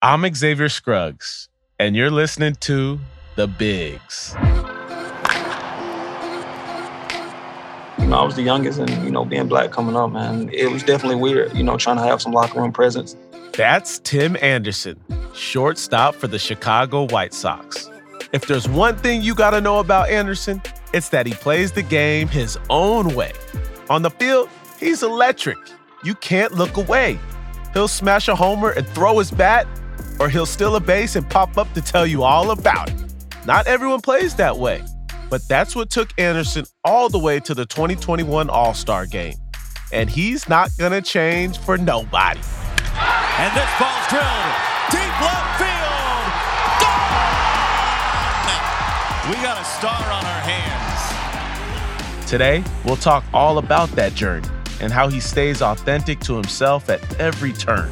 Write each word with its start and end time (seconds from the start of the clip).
I'm 0.00 0.32
Xavier 0.32 0.68
Scruggs, 0.68 1.48
and 1.80 1.96
you're 1.96 2.12
listening 2.12 2.54
to 2.60 3.00
The 3.34 3.48
Bigs. 3.48 4.32
You 7.98 8.06
know, 8.06 8.20
I 8.20 8.24
was 8.24 8.36
the 8.36 8.42
youngest, 8.42 8.78
and 8.78 8.90
you 9.04 9.10
know, 9.10 9.24
being 9.24 9.48
black 9.48 9.72
coming 9.72 9.96
up, 9.96 10.12
man, 10.12 10.50
it 10.52 10.70
was 10.70 10.84
definitely 10.84 11.16
weird. 11.16 11.52
You 11.52 11.64
know, 11.64 11.76
trying 11.76 11.96
to 11.96 12.04
have 12.04 12.22
some 12.22 12.30
locker 12.30 12.60
room 12.60 12.70
presence. 12.70 13.16
That's 13.54 13.98
Tim 13.98 14.36
Anderson, 14.40 15.02
shortstop 15.34 16.14
for 16.14 16.28
the 16.28 16.38
Chicago 16.38 17.08
White 17.08 17.34
Sox. 17.34 17.90
If 18.32 18.46
there's 18.46 18.68
one 18.68 18.96
thing 18.98 19.22
you 19.22 19.34
got 19.34 19.50
to 19.50 19.60
know 19.60 19.80
about 19.80 20.10
Anderson, 20.10 20.62
it's 20.94 21.08
that 21.08 21.26
he 21.26 21.32
plays 21.32 21.72
the 21.72 21.82
game 21.82 22.28
his 22.28 22.56
own 22.70 23.16
way. 23.16 23.32
On 23.90 24.02
the 24.02 24.10
field, 24.10 24.48
he's 24.78 25.02
electric. 25.02 25.58
You 26.04 26.14
can't 26.14 26.52
look 26.52 26.76
away. 26.76 27.18
He'll 27.72 27.88
smash 27.88 28.28
a 28.28 28.36
homer 28.36 28.70
and 28.70 28.86
throw 28.86 29.18
his 29.18 29.32
bat 29.32 29.66
or 30.20 30.28
he'll 30.28 30.46
steal 30.46 30.76
a 30.76 30.80
base 30.80 31.16
and 31.16 31.28
pop 31.28 31.58
up 31.58 31.72
to 31.74 31.80
tell 31.80 32.06
you 32.06 32.22
all 32.22 32.50
about 32.50 32.90
it. 32.90 32.96
Not 33.46 33.66
everyone 33.66 34.00
plays 34.00 34.34
that 34.36 34.56
way, 34.56 34.82
but 35.30 35.46
that's 35.48 35.74
what 35.76 35.90
took 35.90 36.10
Anderson 36.18 36.64
all 36.84 37.08
the 37.08 37.18
way 37.18 37.40
to 37.40 37.54
the 37.54 37.66
2021 37.66 38.50
All 38.50 38.74
Star 38.74 39.06
game. 39.06 39.34
And 39.92 40.10
he's 40.10 40.48
not 40.48 40.70
going 40.78 40.92
to 40.92 41.00
change 41.00 41.58
for 41.58 41.78
nobody. 41.78 42.40
And 43.38 43.56
this 43.56 43.70
ball's 43.78 44.06
drilled 44.08 44.54
deep 44.90 45.20
left 45.20 45.58
field. 45.58 46.28
Gone! 46.82 47.28
We 49.30 49.36
got 49.42 49.60
a 49.60 49.64
star 49.64 50.12
on 50.12 50.24
our 50.24 50.40
hands. 50.40 52.28
Today, 52.28 52.62
we'll 52.84 52.96
talk 52.96 53.24
all 53.32 53.58
about 53.58 53.88
that 53.92 54.14
journey 54.14 54.48
and 54.80 54.92
how 54.92 55.08
he 55.08 55.20
stays 55.20 55.62
authentic 55.62 56.20
to 56.20 56.34
himself 56.34 56.90
at 56.90 57.18
every 57.18 57.52
turn. 57.52 57.88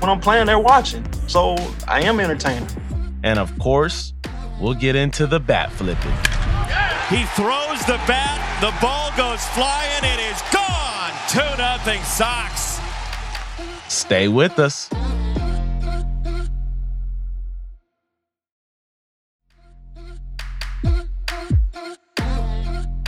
When 0.00 0.10
I'm 0.10 0.20
playing, 0.20 0.46
they're 0.46 0.58
watching. 0.58 1.04
So 1.26 1.56
I 1.86 2.02
am 2.02 2.20
entertaining. 2.20 2.68
And 3.22 3.38
of 3.38 3.56
course, 3.58 4.14
we'll 4.60 4.74
get 4.74 4.96
into 4.96 5.26
the 5.26 5.40
bat 5.40 5.72
flipping. 5.72 6.16
He 7.08 7.24
throws 7.34 7.80
the 7.86 8.00
bat, 8.06 8.60
the 8.60 8.72
ball 8.80 9.10
goes 9.16 9.44
flying, 9.48 10.04
it 10.04 10.20
is 10.30 10.42
gone. 10.52 11.12
2 11.28 11.38
nothing 11.58 12.02
Sox. 12.02 12.80
Stay 13.88 14.28
with 14.28 14.58
us. 14.58 14.88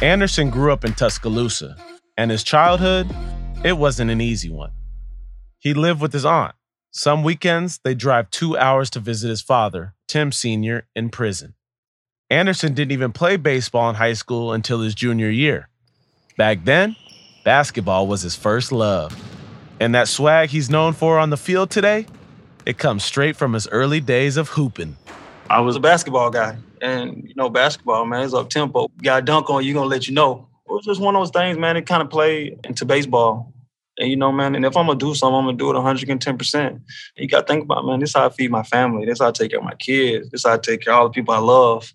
Anderson 0.00 0.50
grew 0.50 0.72
up 0.72 0.84
in 0.84 0.92
Tuscaloosa, 0.92 1.76
and 2.16 2.30
his 2.30 2.44
childhood, 2.44 3.08
it 3.64 3.76
wasn't 3.76 4.12
an 4.12 4.20
easy 4.20 4.48
one. 4.48 4.70
He 5.58 5.74
lived 5.74 6.00
with 6.00 6.12
his 6.12 6.24
aunt, 6.24 6.54
some 6.90 7.22
weekends, 7.22 7.80
they 7.84 7.94
drive 7.94 8.30
two 8.30 8.56
hours 8.56 8.90
to 8.90 9.00
visit 9.00 9.28
his 9.28 9.42
father, 9.42 9.94
Tim 10.06 10.32
Sr., 10.32 10.86
in 10.96 11.10
prison. 11.10 11.54
Anderson 12.30 12.74
didn't 12.74 12.92
even 12.92 13.12
play 13.12 13.36
baseball 13.36 13.88
in 13.88 13.96
high 13.96 14.14
school 14.14 14.52
until 14.52 14.80
his 14.80 14.94
junior 14.94 15.30
year. 15.30 15.68
Back 16.36 16.64
then, 16.64 16.96
basketball 17.44 18.06
was 18.06 18.22
his 18.22 18.36
first 18.36 18.72
love. 18.72 19.16
And 19.80 19.94
that 19.94 20.08
swag 20.08 20.50
he's 20.50 20.68
known 20.70 20.92
for 20.92 21.18
on 21.18 21.30
the 21.30 21.36
field 21.36 21.70
today, 21.70 22.06
it 22.66 22.78
comes 22.78 23.04
straight 23.04 23.36
from 23.36 23.52
his 23.52 23.68
early 23.68 24.00
days 24.00 24.36
of 24.36 24.50
hooping. 24.50 24.96
I 25.48 25.60
was 25.60 25.76
a 25.76 25.80
basketball 25.80 26.30
guy. 26.30 26.58
And, 26.82 27.24
you 27.26 27.34
know, 27.34 27.48
basketball, 27.48 28.04
man, 28.04 28.22
it's 28.22 28.34
up 28.34 28.50
tempo. 28.50 28.88
Got 29.02 29.24
dunk 29.24 29.50
on 29.50 29.64
you, 29.64 29.74
gonna 29.74 29.86
let 29.86 30.06
you 30.06 30.14
know. 30.14 30.48
It 30.68 30.72
was 30.72 30.84
just 30.84 31.00
one 31.00 31.16
of 31.16 31.20
those 31.20 31.30
things, 31.30 31.58
man. 31.58 31.76
It 31.76 31.86
kind 31.86 32.02
of 32.02 32.10
played 32.10 32.60
into 32.64 32.84
baseball. 32.84 33.52
And 33.98 34.08
you 34.08 34.16
know, 34.16 34.30
man, 34.30 34.54
and 34.54 34.64
if 34.64 34.76
I'm 34.76 34.86
gonna 34.86 34.98
do 34.98 35.14
something, 35.14 35.36
I'm 35.36 35.44
gonna 35.46 35.56
do 35.56 35.70
it 35.70 35.74
110. 35.74 36.38
percent 36.38 36.80
You 37.16 37.26
gotta 37.26 37.46
think 37.46 37.64
about, 37.64 37.84
man, 37.84 37.98
this 37.98 38.10
is 38.10 38.16
how 38.16 38.26
I 38.26 38.28
feed 38.28 38.50
my 38.50 38.62
family. 38.62 39.04
This 39.04 39.14
is 39.14 39.20
how 39.20 39.28
I 39.28 39.32
take 39.32 39.50
care 39.50 39.58
of 39.58 39.64
my 39.64 39.74
kids. 39.74 40.30
This 40.30 40.42
is 40.42 40.46
how 40.46 40.54
I 40.54 40.58
take 40.58 40.82
care 40.82 40.94
of 40.94 41.00
all 41.00 41.08
the 41.08 41.12
people 41.12 41.34
I 41.34 41.38
love. 41.38 41.92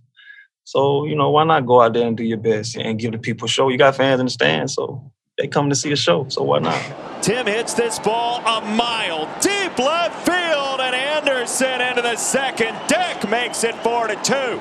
So, 0.65 1.05
you 1.05 1.15
know, 1.15 1.29
why 1.29 1.43
not 1.43 1.65
go 1.65 1.81
out 1.81 1.93
there 1.93 2.07
and 2.07 2.15
do 2.15 2.23
your 2.23 2.37
best 2.37 2.77
and 2.77 2.99
give 2.99 3.11
the 3.13 3.17
people 3.17 3.45
a 3.45 3.49
show? 3.49 3.69
You 3.69 3.77
got 3.77 3.95
fans 3.95 4.19
in 4.19 4.25
the 4.25 4.31
stands, 4.31 4.73
so 4.75 5.11
they 5.37 5.47
come 5.47 5.69
to 5.69 5.75
see 5.75 5.91
a 5.91 5.95
show. 5.95 6.27
So 6.29 6.43
why 6.43 6.59
not? 6.59 7.23
Tim 7.23 7.47
hits 7.47 7.73
this 7.73 7.99
ball 7.99 8.39
a 8.39 8.61
mile 8.61 9.25
deep 9.39 9.77
left 9.79 10.25
field, 10.25 10.81
and 10.81 10.95
Anderson 10.95 11.81
into 11.81 12.01
the 12.01 12.17
second 12.17 12.75
deck 12.87 13.29
makes 13.29 13.63
it 13.63 13.75
four 13.77 14.07
to 14.07 14.15
two. 14.23 14.59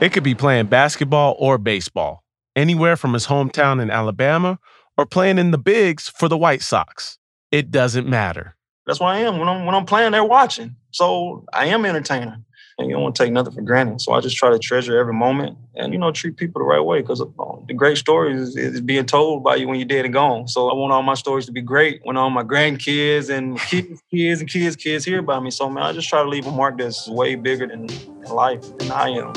It 0.00 0.12
could 0.12 0.22
be 0.22 0.34
playing 0.34 0.66
basketball 0.66 1.36
or 1.38 1.56
baseball, 1.56 2.22
anywhere 2.54 2.96
from 2.96 3.14
his 3.14 3.26
hometown 3.26 3.80
in 3.80 3.90
Alabama 3.90 4.58
or 4.96 5.06
playing 5.06 5.38
in 5.38 5.50
the 5.50 5.58
bigs 5.58 6.08
for 6.08 6.28
the 6.28 6.38
White 6.38 6.62
Sox. 6.62 7.18
It 7.50 7.70
doesn't 7.70 8.08
matter. 8.08 8.56
That's 8.86 9.00
why 9.00 9.16
I 9.16 9.18
am. 9.20 9.38
When 9.38 9.48
I'm 9.48 9.66
when 9.66 9.74
I'm 9.74 9.86
playing, 9.86 10.12
they're 10.12 10.24
watching. 10.24 10.76
So 10.90 11.44
I 11.52 11.66
am 11.66 11.84
entertaining. 11.84 12.44
And 12.78 12.88
you 12.88 12.94
don't 12.94 13.04
want 13.04 13.14
to 13.14 13.24
take 13.24 13.32
nothing 13.32 13.54
for 13.54 13.62
granted. 13.62 14.02
So 14.02 14.12
I 14.12 14.20
just 14.20 14.36
try 14.36 14.50
to 14.50 14.58
treasure 14.58 14.98
every 14.98 15.14
moment 15.14 15.56
and, 15.76 15.94
you 15.94 15.98
know, 15.98 16.12
treat 16.12 16.36
people 16.36 16.60
the 16.60 16.66
right 16.66 16.80
way 16.80 17.00
because 17.00 17.22
uh, 17.22 17.24
the 17.66 17.72
great 17.72 17.96
stories 17.96 18.38
is, 18.38 18.56
is, 18.56 18.80
being 18.82 19.06
told 19.06 19.42
by 19.42 19.54
you 19.56 19.66
when 19.66 19.78
you're 19.78 19.88
dead 19.88 20.04
and 20.04 20.12
gone. 20.12 20.46
So 20.46 20.68
I 20.68 20.74
want 20.74 20.92
all 20.92 21.02
my 21.02 21.14
stories 21.14 21.46
to 21.46 21.52
be 21.52 21.62
great 21.62 22.00
when 22.02 22.18
all 22.18 22.28
my 22.28 22.42
grandkids 22.42 23.30
and 23.30 23.58
kids, 23.60 24.02
kids 24.10 24.40
and 24.42 24.50
kids, 24.50 24.76
kids 24.76 25.06
hear 25.06 25.20
about 25.20 25.42
me. 25.42 25.50
So, 25.50 25.70
man, 25.70 25.84
I 25.84 25.92
just 25.94 26.06
try 26.06 26.22
to 26.22 26.28
leave 26.28 26.46
a 26.46 26.50
mark 26.50 26.76
that's 26.76 27.08
way 27.08 27.34
bigger 27.34 27.66
than, 27.66 27.86
than 27.86 28.28
life 28.28 28.60
than 28.76 28.90
I 28.90 29.08
am. 29.08 29.32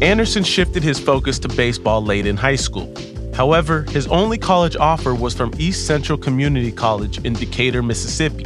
Anderson 0.00 0.44
shifted 0.44 0.84
his 0.84 1.00
focus 1.00 1.40
to 1.40 1.48
baseball 1.48 2.00
late 2.00 2.26
in 2.26 2.36
high 2.36 2.54
school. 2.54 2.94
However, 3.38 3.82
his 3.90 4.08
only 4.08 4.36
college 4.36 4.74
offer 4.74 5.14
was 5.14 5.32
from 5.32 5.52
East 5.58 5.86
Central 5.86 6.18
Community 6.18 6.72
College 6.72 7.24
in 7.24 7.34
Decatur, 7.34 7.84
Mississippi. 7.84 8.44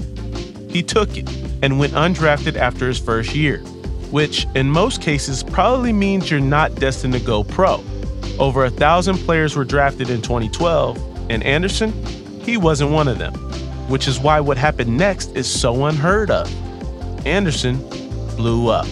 He 0.68 0.82
took 0.82 1.16
it 1.16 1.26
and 1.62 1.78
went 1.78 1.94
undrafted 1.94 2.56
after 2.56 2.88
his 2.88 2.98
first 2.98 3.34
year, 3.34 3.60
which 4.10 4.46
in 4.54 4.70
most 4.70 5.00
cases 5.00 5.42
probably 5.42 5.94
means 5.94 6.30
you're 6.30 6.40
not 6.40 6.74
destined 6.74 7.14
to 7.14 7.20
go 7.20 7.42
pro. 7.42 7.82
Over 8.38 8.66
a 8.66 8.70
thousand 8.70 9.16
players 9.16 9.56
were 9.56 9.64
drafted 9.64 10.10
in 10.10 10.20
2012, 10.20 11.30
and 11.30 11.42
Anderson, 11.42 11.90
he 12.42 12.58
wasn't 12.58 12.90
one 12.90 13.08
of 13.08 13.16
them, 13.16 13.32
which 13.88 14.06
is 14.06 14.20
why 14.20 14.40
what 14.40 14.58
happened 14.58 14.94
next 14.94 15.34
is 15.34 15.48
so 15.48 15.86
unheard 15.86 16.30
of. 16.30 16.46
Anderson 17.26 17.78
blew 18.36 18.68
up. 18.68 18.86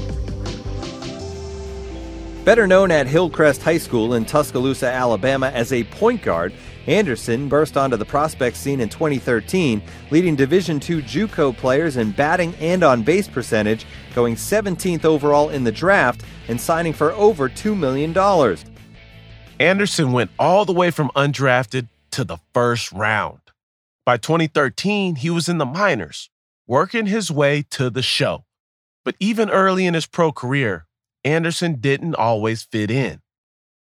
Better 2.50 2.66
known 2.66 2.90
at 2.90 3.06
Hillcrest 3.06 3.62
High 3.62 3.78
School 3.78 4.14
in 4.14 4.24
Tuscaloosa, 4.24 4.90
Alabama 4.90 5.52
as 5.54 5.72
a 5.72 5.84
point 5.84 6.20
guard, 6.20 6.52
Anderson 6.88 7.48
burst 7.48 7.76
onto 7.76 7.96
the 7.96 8.04
prospect 8.04 8.56
scene 8.56 8.80
in 8.80 8.88
2013, 8.88 9.80
leading 10.10 10.34
Division 10.34 10.78
II 10.78 11.00
JUCO 11.00 11.56
players 11.56 11.96
in 11.96 12.10
batting 12.10 12.52
and 12.56 12.82
on 12.82 13.04
base 13.04 13.28
percentage, 13.28 13.86
going 14.16 14.34
17th 14.34 15.04
overall 15.04 15.50
in 15.50 15.62
the 15.62 15.70
draft 15.70 16.24
and 16.48 16.60
signing 16.60 16.92
for 16.92 17.12
over 17.12 17.48
$2 17.48 17.78
million. 17.78 18.12
Anderson 19.60 20.10
went 20.10 20.32
all 20.36 20.64
the 20.64 20.72
way 20.72 20.90
from 20.90 21.12
undrafted 21.14 21.86
to 22.10 22.24
the 22.24 22.38
first 22.52 22.90
round. 22.90 23.42
By 24.04 24.16
2013, 24.16 25.14
he 25.14 25.30
was 25.30 25.48
in 25.48 25.58
the 25.58 25.66
minors, 25.66 26.30
working 26.66 27.06
his 27.06 27.30
way 27.30 27.64
to 27.70 27.90
the 27.90 28.02
show. 28.02 28.44
But 29.04 29.14
even 29.20 29.50
early 29.50 29.86
in 29.86 29.94
his 29.94 30.06
pro 30.06 30.32
career, 30.32 30.88
Anderson 31.24 31.76
didn't 31.80 32.14
always 32.14 32.62
fit 32.62 32.90
in. 32.90 33.20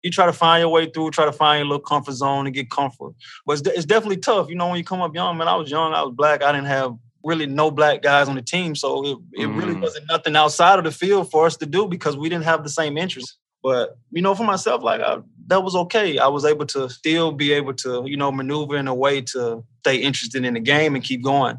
You 0.02 0.10
try 0.10 0.26
to 0.26 0.32
find 0.32 0.60
your 0.60 0.68
way 0.68 0.90
through, 0.90 1.12
try 1.12 1.24
to 1.24 1.32
find 1.32 1.60
your 1.60 1.66
little 1.66 1.82
comfort 1.82 2.12
zone 2.12 2.46
and 2.46 2.54
get 2.54 2.70
comfort. 2.70 3.14
But 3.46 3.58
it's, 3.58 3.68
it's 3.68 3.86
definitely 3.86 4.18
tough. 4.18 4.50
You 4.50 4.54
know, 4.54 4.68
when 4.68 4.76
you 4.76 4.84
come 4.84 5.00
up 5.00 5.14
young, 5.14 5.38
man, 5.38 5.48
I 5.48 5.56
was 5.56 5.70
young, 5.70 5.94
I 5.94 6.02
was 6.02 6.14
black, 6.14 6.42
I 6.42 6.52
didn't 6.52 6.66
have 6.66 6.94
really 7.24 7.46
no 7.46 7.70
black 7.70 8.02
guys 8.02 8.28
on 8.28 8.34
the 8.34 8.42
team. 8.42 8.76
So 8.76 9.04
it, 9.06 9.18
it 9.32 9.46
mm. 9.46 9.56
really 9.58 9.74
wasn't 9.74 10.06
nothing 10.08 10.36
outside 10.36 10.78
of 10.78 10.84
the 10.84 10.90
field 10.90 11.30
for 11.30 11.46
us 11.46 11.56
to 11.56 11.66
do 11.66 11.88
because 11.88 12.18
we 12.18 12.28
didn't 12.28 12.44
have 12.44 12.62
the 12.62 12.68
same 12.68 12.98
interests. 12.98 13.38
But, 13.62 13.96
you 14.10 14.20
know, 14.20 14.34
for 14.34 14.44
myself, 14.44 14.82
like 14.82 15.00
I, 15.00 15.20
that 15.46 15.64
was 15.64 15.74
okay. 15.74 16.18
I 16.18 16.26
was 16.26 16.44
able 16.44 16.66
to 16.66 16.90
still 16.90 17.32
be 17.32 17.54
able 17.54 17.72
to, 17.74 18.02
you 18.04 18.18
know, 18.18 18.30
maneuver 18.30 18.76
in 18.76 18.88
a 18.88 18.94
way 18.94 19.22
to 19.22 19.64
stay 19.80 19.96
interested 19.96 20.44
in 20.44 20.52
the 20.52 20.60
game 20.60 20.94
and 20.94 21.02
keep 21.02 21.22
going. 21.22 21.58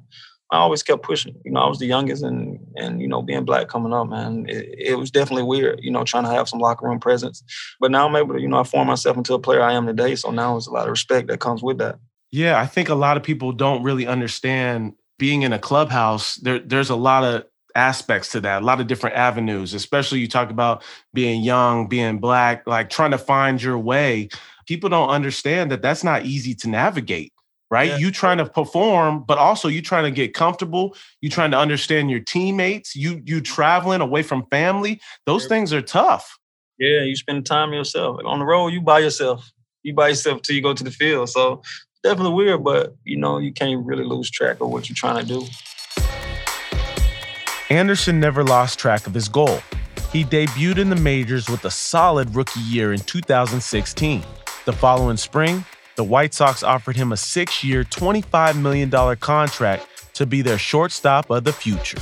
I 0.55 0.59
always 0.59 0.83
kept 0.83 1.03
pushing. 1.03 1.35
You 1.43 1.51
know, 1.51 1.59
I 1.59 1.67
was 1.67 1.79
the 1.79 1.85
youngest, 1.85 2.23
and 2.23 2.59
and 2.75 3.01
you 3.01 3.07
know, 3.07 3.21
being 3.21 3.45
black 3.45 3.67
coming 3.67 3.93
up, 3.93 4.09
man, 4.09 4.45
it, 4.47 4.75
it, 4.77 4.95
was 4.95 5.11
definitely 5.11 5.43
weird. 5.43 5.79
You 5.81 5.91
know, 5.91 6.03
trying 6.03 6.23
to 6.23 6.29
have 6.29 6.49
some 6.49 6.59
locker 6.59 6.87
room 6.87 6.99
presence. 6.99 7.43
But 7.79 7.91
now 7.91 8.07
I'm 8.07 8.15
able 8.15 8.35
to, 8.35 8.41
you 8.41 8.47
know, 8.47 8.59
I 8.59 8.63
form 8.63 8.87
myself 8.87 9.17
into 9.17 9.33
a 9.33 9.39
player 9.39 9.61
I 9.61 9.73
am 9.73 9.85
today. 9.85 10.15
So 10.15 10.31
now 10.31 10.53
there's 10.53 10.67
a 10.67 10.71
lot 10.71 10.85
of 10.85 10.91
respect 10.91 11.27
that 11.27 11.39
comes 11.39 11.61
with 11.61 11.77
that. 11.79 11.99
Yeah, 12.31 12.59
I 12.59 12.65
think 12.65 12.89
a 12.89 12.95
lot 12.95 13.17
of 13.17 13.23
people 13.23 13.51
don't 13.51 13.83
really 13.83 14.07
understand 14.07 14.93
being 15.19 15.43
in 15.43 15.53
a 15.53 15.59
clubhouse. 15.59 16.35
There, 16.35 16.59
there's 16.59 16.89
a 16.89 16.95
lot 16.95 17.23
of 17.23 17.45
aspects 17.75 18.31
to 18.31 18.41
that, 18.41 18.61
a 18.61 18.65
lot 18.65 18.79
of 18.79 18.87
different 18.87 19.15
avenues. 19.15 19.73
Especially 19.73 20.19
you 20.19 20.27
talk 20.27 20.49
about 20.49 20.83
being 21.13 21.43
young, 21.43 21.87
being 21.87 22.19
black, 22.19 22.65
like 22.65 22.89
trying 22.89 23.11
to 23.11 23.17
find 23.17 23.61
your 23.61 23.77
way. 23.77 24.29
People 24.67 24.89
don't 24.89 25.09
understand 25.09 25.71
that 25.71 25.81
that's 25.81 26.03
not 26.03 26.25
easy 26.25 26.55
to 26.55 26.69
navigate 26.69 27.33
right? 27.75 27.89
Yeah. 27.89 27.97
You 27.97 28.09
trying 28.09 28.37
to 28.37 28.45
perform, 28.45 29.25
but 29.27 29.37
also 29.37 29.67
you 29.67 29.81
trying 29.81 30.05
to 30.05 30.11
get 30.11 30.33
comfortable. 30.33 30.95
You 31.19 31.29
trying 31.29 31.51
to 31.51 31.57
understand 31.57 32.09
your 32.09 32.21
teammates. 32.21 32.95
You 32.95 33.21
you 33.25 33.41
traveling 33.41 33.99
away 33.99 34.23
from 34.23 34.45
family. 34.49 35.01
Those 35.25 35.43
yeah. 35.43 35.49
things 35.49 35.73
are 35.73 35.81
tough. 35.81 36.37
Yeah, 36.79 37.03
you 37.03 37.17
spend 37.17 37.45
time 37.45 37.73
yourself 37.73 38.21
on 38.23 38.39
the 38.39 38.45
road. 38.45 38.69
You 38.69 38.79
by 38.79 38.99
yourself. 38.99 39.51
You 39.83 39.93
by 39.93 40.07
yourself 40.09 40.41
till 40.41 40.55
you 40.55 40.61
go 40.61 40.73
to 40.73 40.85
the 40.85 40.91
field. 40.91 41.27
So 41.29 41.63
definitely 42.01 42.33
weird, 42.33 42.63
but 42.63 42.95
you 43.03 43.17
know 43.17 43.39
you 43.39 43.51
can't 43.51 43.85
really 43.85 44.05
lose 44.05 44.31
track 44.31 44.61
of 44.61 44.69
what 44.69 44.87
you're 44.87 44.95
trying 44.95 45.25
to 45.25 45.27
do. 45.27 45.45
Anderson 47.69 48.21
never 48.21 48.41
lost 48.45 48.79
track 48.79 49.05
of 49.05 49.13
his 49.13 49.27
goal. 49.27 49.59
He 50.13 50.23
debuted 50.23 50.77
in 50.77 50.89
the 50.89 50.95
majors 50.95 51.49
with 51.49 51.65
a 51.65 51.71
solid 51.71 52.33
rookie 52.35 52.61
year 52.61 52.93
in 52.93 53.01
2016. 53.01 54.23
The 54.63 54.71
following 54.71 55.17
spring, 55.17 55.65
the 55.95 56.03
White 56.03 56.33
Sox 56.33 56.63
offered 56.63 56.95
him 56.95 57.11
a 57.11 57.17
six 57.17 57.63
year, 57.63 57.83
$25 57.83 58.61
million 58.61 58.89
contract 59.17 59.87
to 60.13 60.25
be 60.25 60.41
their 60.41 60.57
shortstop 60.57 61.29
of 61.29 61.43
the 61.43 61.53
future. 61.53 61.99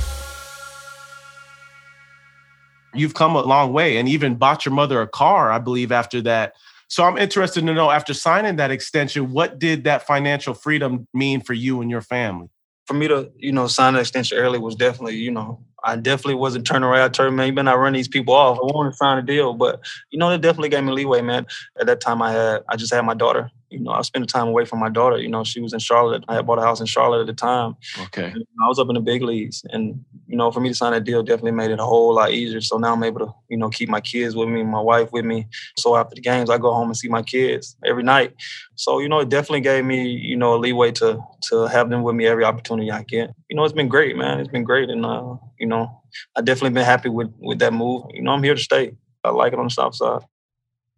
You've 2.92 3.14
come 3.14 3.34
a 3.34 3.42
long 3.42 3.72
way 3.72 3.96
and 3.96 4.08
even 4.08 4.36
bought 4.36 4.64
your 4.64 4.74
mother 4.74 5.00
a 5.00 5.08
car, 5.08 5.50
I 5.50 5.58
believe, 5.58 5.90
after 5.90 6.20
that. 6.22 6.54
So 6.88 7.04
I'm 7.04 7.18
interested 7.18 7.66
to 7.66 7.74
know 7.74 7.90
after 7.90 8.14
signing 8.14 8.56
that 8.56 8.70
extension, 8.70 9.32
what 9.32 9.58
did 9.58 9.84
that 9.84 10.06
financial 10.06 10.54
freedom 10.54 11.08
mean 11.12 11.40
for 11.40 11.54
you 11.54 11.80
and 11.80 11.90
your 11.90 12.02
family? 12.02 12.48
For 12.86 12.94
me 12.94 13.08
to, 13.08 13.32
you 13.36 13.50
know, 13.50 13.66
sign 13.66 13.94
the 13.94 14.00
extension 14.00 14.38
early 14.38 14.58
was 14.58 14.76
definitely, 14.76 15.16
you 15.16 15.30
know, 15.30 15.64
I 15.84 15.96
definitely 15.96 16.36
wasn't 16.36 16.66
turning 16.66 16.88
around. 16.88 17.12
turning, 17.12 17.30
told 17.30 17.36
man, 17.36 17.46
you 17.48 17.52
better 17.52 17.64
not 17.64 17.78
run 17.78 17.92
these 17.92 18.08
people 18.08 18.34
off. 18.34 18.58
I 18.58 18.62
wanted 18.62 18.90
to 18.90 18.96
sign 18.96 19.18
a 19.18 19.22
deal, 19.22 19.52
but 19.54 19.80
you 20.10 20.18
know, 20.18 20.30
it 20.30 20.40
definitely 20.40 20.70
gave 20.70 20.82
me 20.82 20.92
leeway, 20.92 21.20
man. 21.20 21.46
At 21.78 21.86
that 21.86 22.00
time, 22.00 22.22
I 22.22 22.32
had 22.32 22.62
I 22.68 22.76
just 22.76 22.92
had 22.92 23.04
my 23.04 23.14
daughter, 23.14 23.50
you 23.74 23.80
know, 23.80 23.90
I 23.90 24.02
spent 24.02 24.26
the 24.26 24.32
time 24.32 24.46
away 24.46 24.64
from 24.64 24.78
my 24.78 24.88
daughter. 24.88 25.18
You 25.18 25.28
know, 25.28 25.42
she 25.42 25.60
was 25.60 25.72
in 25.72 25.80
Charlotte. 25.80 26.24
I 26.28 26.36
had 26.36 26.46
bought 26.46 26.58
a 26.58 26.62
house 26.62 26.80
in 26.80 26.86
Charlotte 26.86 27.22
at 27.22 27.26
the 27.26 27.34
time. 27.34 27.74
Okay. 28.04 28.26
And 28.26 28.46
I 28.64 28.68
was 28.68 28.78
up 28.78 28.88
in 28.88 28.94
the 28.94 29.00
big 29.00 29.22
leagues. 29.22 29.64
And, 29.70 30.04
you 30.28 30.36
know, 30.36 30.52
for 30.52 30.60
me 30.60 30.68
to 30.68 30.74
sign 30.74 30.92
that 30.92 31.02
deal 31.02 31.24
definitely 31.24 31.50
made 31.50 31.72
it 31.72 31.80
a 31.80 31.84
whole 31.84 32.14
lot 32.14 32.30
easier. 32.30 32.60
So 32.60 32.78
now 32.78 32.92
I'm 32.92 33.02
able 33.02 33.26
to, 33.26 33.34
you 33.48 33.56
know, 33.56 33.68
keep 33.68 33.88
my 33.88 34.00
kids 34.00 34.36
with 34.36 34.48
me, 34.48 34.62
my 34.62 34.80
wife 34.80 35.10
with 35.12 35.24
me. 35.24 35.48
So 35.76 35.96
after 35.96 36.14
the 36.14 36.20
games, 36.20 36.50
I 36.50 36.58
go 36.58 36.72
home 36.72 36.86
and 36.86 36.96
see 36.96 37.08
my 37.08 37.22
kids 37.22 37.76
every 37.84 38.04
night. 38.04 38.34
So, 38.76 39.00
you 39.00 39.08
know, 39.08 39.18
it 39.18 39.28
definitely 39.28 39.62
gave 39.62 39.84
me, 39.84 40.06
you 40.06 40.36
know, 40.36 40.54
a 40.54 40.58
leeway 40.58 40.92
to 40.92 41.20
to 41.48 41.66
have 41.66 41.90
them 41.90 42.02
with 42.04 42.14
me 42.14 42.26
every 42.26 42.44
opportunity 42.44 42.90
I 42.90 43.02
get. 43.02 43.30
You 43.50 43.56
know, 43.56 43.64
it's 43.64 43.74
been 43.74 43.88
great, 43.88 44.16
man. 44.16 44.38
It's 44.38 44.50
been 44.50 44.64
great. 44.64 44.88
And 44.88 45.04
uh, 45.04 45.36
you 45.58 45.66
know, 45.66 46.00
I 46.36 46.42
definitely 46.42 46.70
been 46.70 46.84
happy 46.84 47.08
with 47.08 47.32
with 47.38 47.58
that 47.58 47.72
move. 47.72 48.04
You 48.10 48.22
know, 48.22 48.32
I'm 48.32 48.42
here 48.42 48.54
to 48.54 48.60
stay. 48.60 48.94
I 49.24 49.30
like 49.30 49.52
it 49.52 49.58
on 49.58 49.66
the 49.66 49.70
south 49.70 49.96
side. 49.96 50.22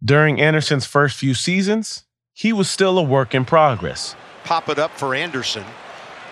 During 0.03 0.39
Anderson's 0.39 0.85
first 0.85 1.17
few 1.17 1.33
seasons, 1.33 2.03
he 2.37 2.53
was 2.53 2.69
still 2.69 2.99
a 2.99 3.01
work 3.01 3.33
in 3.33 3.43
progress. 3.43 4.15
Pop 4.43 4.69
it 4.69 4.77
up 4.77 4.91
for 4.91 5.15
Anderson. 5.15 5.63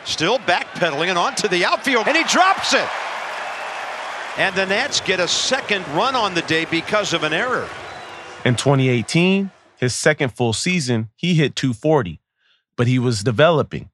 Still 0.04 0.38
backpedaling 0.38 1.08
and 1.08 1.18
onto 1.18 1.48
the 1.48 1.66
outfield, 1.66 2.08
and 2.08 2.16
he 2.16 2.24
drops 2.26 2.76
it. 2.76 2.88
And 4.38 4.56
the 4.56 4.68
Nats 4.68 5.02
get 5.02 5.20
a 5.20 5.28
second 5.28 5.84
run 5.96 6.16
on 6.16 6.36
the 6.36 6.44
day 6.44 6.66
because 6.66 7.12
of 7.12 7.24
an 7.24 7.34
error. 7.34 7.68
In 8.46 8.56
2018, 8.56 9.50
his 9.78 9.96
second 9.96 10.30
full 10.30 10.54
season, 10.54 11.10
he 11.16 11.34
hit 11.34 11.56
240, 11.56 12.22
but 12.78 12.86
he 12.86 13.00
was 13.00 13.24
developing. 13.24 13.90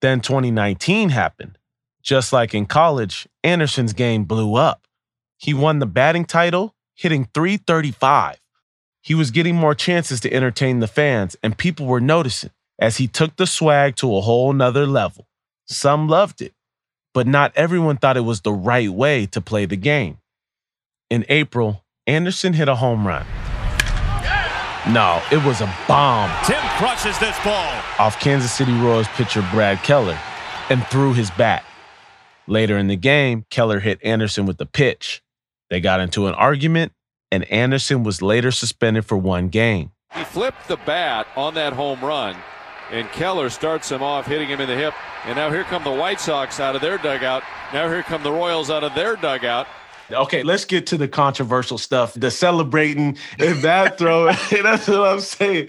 Then 0.00 0.20
2019 0.20 1.10
happened. 1.10 1.56
Just 2.02 2.32
like 2.32 2.52
in 2.52 2.66
college, 2.66 3.28
Anderson's 3.44 3.92
game 3.92 4.24
blew 4.24 4.56
up. 4.56 4.88
He 5.36 5.54
won 5.54 5.78
the 5.78 5.86
batting 5.86 6.24
title, 6.24 6.74
hitting 6.96 7.28
335. 7.32 8.40
He 9.08 9.14
was 9.14 9.30
getting 9.30 9.56
more 9.56 9.74
chances 9.74 10.20
to 10.20 10.30
entertain 10.34 10.80
the 10.80 10.86
fans, 10.86 11.34
and 11.42 11.56
people 11.56 11.86
were 11.86 11.98
noticing 11.98 12.50
as 12.78 12.98
he 12.98 13.06
took 13.06 13.36
the 13.36 13.46
swag 13.46 13.96
to 13.96 14.14
a 14.14 14.20
whole 14.20 14.52
nother 14.52 14.86
level. 14.86 15.26
Some 15.66 16.08
loved 16.08 16.42
it, 16.42 16.52
but 17.14 17.26
not 17.26 17.56
everyone 17.56 17.96
thought 17.96 18.18
it 18.18 18.26
was 18.26 18.42
the 18.42 18.52
right 18.52 18.90
way 18.90 19.24
to 19.24 19.40
play 19.40 19.64
the 19.64 19.78
game. 19.78 20.18
In 21.08 21.24
April, 21.30 21.86
Anderson 22.06 22.52
hit 22.52 22.68
a 22.68 22.74
home 22.74 23.06
run. 23.06 23.24
No, 24.90 25.22
it 25.32 25.42
was 25.42 25.62
a 25.62 25.74
bomb. 25.88 26.30
Tim 26.44 26.60
crushes 26.76 27.18
this 27.18 27.42
ball. 27.42 27.72
Off 27.98 28.20
Kansas 28.20 28.52
City 28.52 28.74
Royals 28.74 29.08
pitcher 29.14 29.42
Brad 29.50 29.78
Keller 29.78 30.18
and 30.68 30.86
threw 30.88 31.14
his 31.14 31.30
bat. 31.30 31.64
Later 32.46 32.76
in 32.76 32.88
the 32.88 32.96
game, 32.96 33.46
Keller 33.48 33.80
hit 33.80 34.04
Anderson 34.04 34.44
with 34.44 34.60
a 34.60 34.66
pitch. 34.66 35.22
They 35.70 35.80
got 35.80 36.00
into 36.00 36.26
an 36.26 36.34
argument 36.34 36.92
and 37.30 37.44
Anderson 37.44 38.02
was 38.02 38.22
later 38.22 38.50
suspended 38.50 39.04
for 39.04 39.16
one 39.16 39.48
game. 39.48 39.92
He 40.14 40.24
flipped 40.24 40.68
the 40.68 40.78
bat 40.78 41.26
on 41.36 41.54
that 41.54 41.72
home 41.72 42.00
run, 42.00 42.36
and 42.90 43.08
Keller 43.10 43.50
starts 43.50 43.90
him 43.90 44.02
off, 44.02 44.26
hitting 44.26 44.48
him 44.48 44.60
in 44.60 44.68
the 44.68 44.74
hip. 44.74 44.94
And 45.24 45.36
now 45.36 45.50
here 45.50 45.64
come 45.64 45.84
the 45.84 45.92
White 45.92 46.20
Sox 46.20 46.60
out 46.60 46.74
of 46.74 46.80
their 46.80 46.98
dugout. 46.98 47.42
Now 47.72 47.88
here 47.88 48.02
come 48.02 48.22
the 48.22 48.32
Royals 48.32 48.70
out 48.70 48.84
of 48.84 48.94
their 48.94 49.16
dugout. 49.16 49.66
Okay, 50.10 50.42
let's 50.42 50.64
get 50.64 50.86
to 50.86 50.96
the 50.96 51.08
controversial 51.08 51.76
stuff. 51.76 52.14
The 52.14 52.30
celebrating 52.30 53.18
and 53.38 53.62
that 53.62 53.98
throw. 53.98 54.26
That's 54.50 54.88
what 54.88 55.00
I'm 55.00 55.20
saying. 55.20 55.68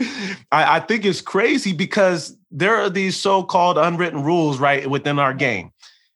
I, 0.52 0.78
I 0.78 0.80
think 0.80 1.04
it's 1.04 1.20
crazy 1.20 1.74
because 1.74 2.38
there 2.50 2.76
are 2.76 2.90
these 2.90 3.20
so-called 3.20 3.78
unwritten 3.78 4.24
rules, 4.24 4.60
right, 4.60 4.90
within 4.90 5.20
our 5.20 5.34
game. 5.34 5.72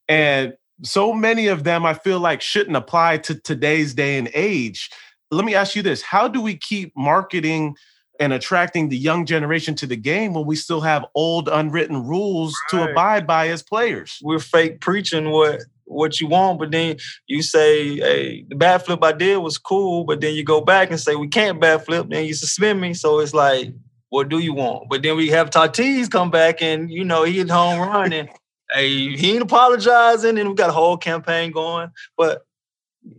And 0.07 0.53
so 0.83 1.13
many 1.13 1.47
of 1.47 1.63
them 1.63 1.85
I 1.85 1.93
feel 1.93 2.19
like 2.19 2.41
shouldn't 2.41 2.75
apply 2.75 3.17
to 3.19 3.35
today's 3.35 3.93
day 3.93 4.17
and 4.17 4.29
age 4.33 4.89
let 5.33 5.45
me 5.45 5.55
ask 5.55 5.75
you 5.75 5.81
this. 5.81 6.01
How 6.01 6.27
do 6.27 6.41
we 6.41 6.55
keep 6.55 6.93
marketing 6.95 7.75
and 8.19 8.31
attracting 8.31 8.89
the 8.89 8.97
young 8.97 9.25
generation 9.25 9.75
to 9.75 9.87
the 9.87 9.95
game 9.95 10.33
when 10.33 10.45
we 10.45 10.55
still 10.55 10.81
have 10.81 11.05
old 11.15 11.49
unwritten 11.49 12.05
rules 12.05 12.55
right. 12.71 12.85
to 12.85 12.91
abide 12.91 13.27
by 13.27 13.49
as 13.49 13.63
players? 13.63 14.19
We're 14.21 14.39
fake 14.39 14.81
preaching 14.81 15.29
what 15.29 15.61
what 15.85 16.19
you 16.19 16.27
want 16.27 16.57
but 16.57 16.71
then 16.71 16.95
you 17.27 17.41
say 17.41 17.97
hey 17.97 18.45
the 18.47 18.55
bat 18.55 18.85
flip 18.85 19.03
i 19.03 19.11
did 19.11 19.37
was 19.37 19.57
cool 19.57 20.05
but 20.05 20.21
then 20.21 20.33
you 20.33 20.43
go 20.43 20.61
back 20.61 20.89
and 20.89 20.99
say 20.99 21.13
we 21.15 21.27
can't 21.27 21.59
bat 21.59 21.85
flip 21.85 22.07
then 22.09 22.25
you 22.25 22.33
suspend 22.33 22.79
me. 22.79 22.93
So 22.93 23.19
it's 23.19 23.33
like 23.33 23.73
what 24.13 24.29
do 24.29 24.37
you 24.37 24.53
want? 24.53 24.89
But 24.91 25.01
then 25.01 25.17
we 25.17 25.29
have 25.29 25.49
tatis 25.49 26.07
come 26.07 26.29
back 26.29 26.61
and 26.61 26.91
you 26.91 27.03
know 27.03 27.23
he 27.23 27.39
hit 27.39 27.49
home 27.49 27.79
run 27.79 28.13
and 28.13 28.29
hey 28.71 29.15
he 29.15 29.33
ain't 29.33 29.41
apologizing 29.41 30.37
and 30.37 30.49
we 30.49 30.55
got 30.55 30.69
a 30.69 30.73
whole 30.73 30.97
campaign 30.97 31.51
going 31.51 31.89
but 32.17 32.45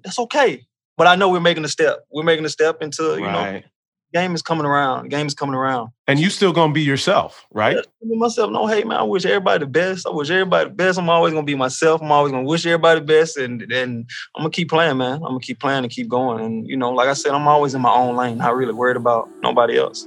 that's 0.02 0.19
okay 0.19 0.64
but 0.96 1.06
I 1.06 1.17
know 1.17 1.29
we're 1.29 1.41
making 1.41 1.64
a 1.64 1.69
step. 1.69 2.05
We're 2.11 2.23
making 2.23 2.44
a 2.44 2.49
step 2.49 2.82
into, 2.82 3.17
you 3.17 3.25
right. 3.25 3.52
know, 3.52 3.69
game 4.12 4.35
is 4.35 4.43
coming 4.43 4.64
around. 4.64 5.11
Game 5.11 5.26
is 5.26 5.35
coming 5.35 5.55
around. 5.55 5.91
And 6.06 6.20
you 6.20 6.31
still 6.31 6.52
gonna 6.52 6.73
be 6.73 6.82
yourself, 6.82 7.44
right? 7.50 7.76
Yeah, 7.76 8.17
myself, 8.17 8.50
no 8.52 8.67
hate, 8.67 8.87
man. 8.87 8.99
I 8.99 9.02
wish 9.02 9.25
everybody 9.26 9.64
the 9.64 9.67
best. 9.70 10.06
I 10.06 10.11
wish 10.11 10.31
everybody 10.31 10.70
the 10.70 10.75
best. 10.75 10.99
I'm 10.99 11.11
always 11.11 11.32
gonna 11.32 11.44
be 11.44 11.56
myself. 11.56 12.00
I'm 12.00 12.12
always 12.12 12.31
gonna 12.31 12.44
wish 12.44 12.64
everybody 12.64 13.00
the 13.00 13.06
best, 13.06 13.37
and 13.37 13.61
and 13.62 14.08
I'm 14.37 14.43
gonna 14.43 14.50
keep 14.50 14.70
playing, 14.70 14.99
man. 14.99 15.14
I'm 15.14 15.20
gonna 15.20 15.41
keep 15.41 15.58
playing 15.58 15.85
and 15.85 15.93
keep 15.93 16.08
going. 16.08 16.44
And 16.44 16.67
you 16.67 16.76
know, 16.76 16.91
like 16.91 17.08
I 17.08 17.14
said, 17.14 17.32
I'm 17.32 17.49
always 17.49 17.75
in 17.75 17.82
my 17.82 17.93
own 17.93 18.17
lane. 18.17 18.38
Not 18.38 18.56
really 18.56 18.73
worried 18.73 18.97
about 18.97 19.29
nobody 19.43 19.79
else. 19.79 20.06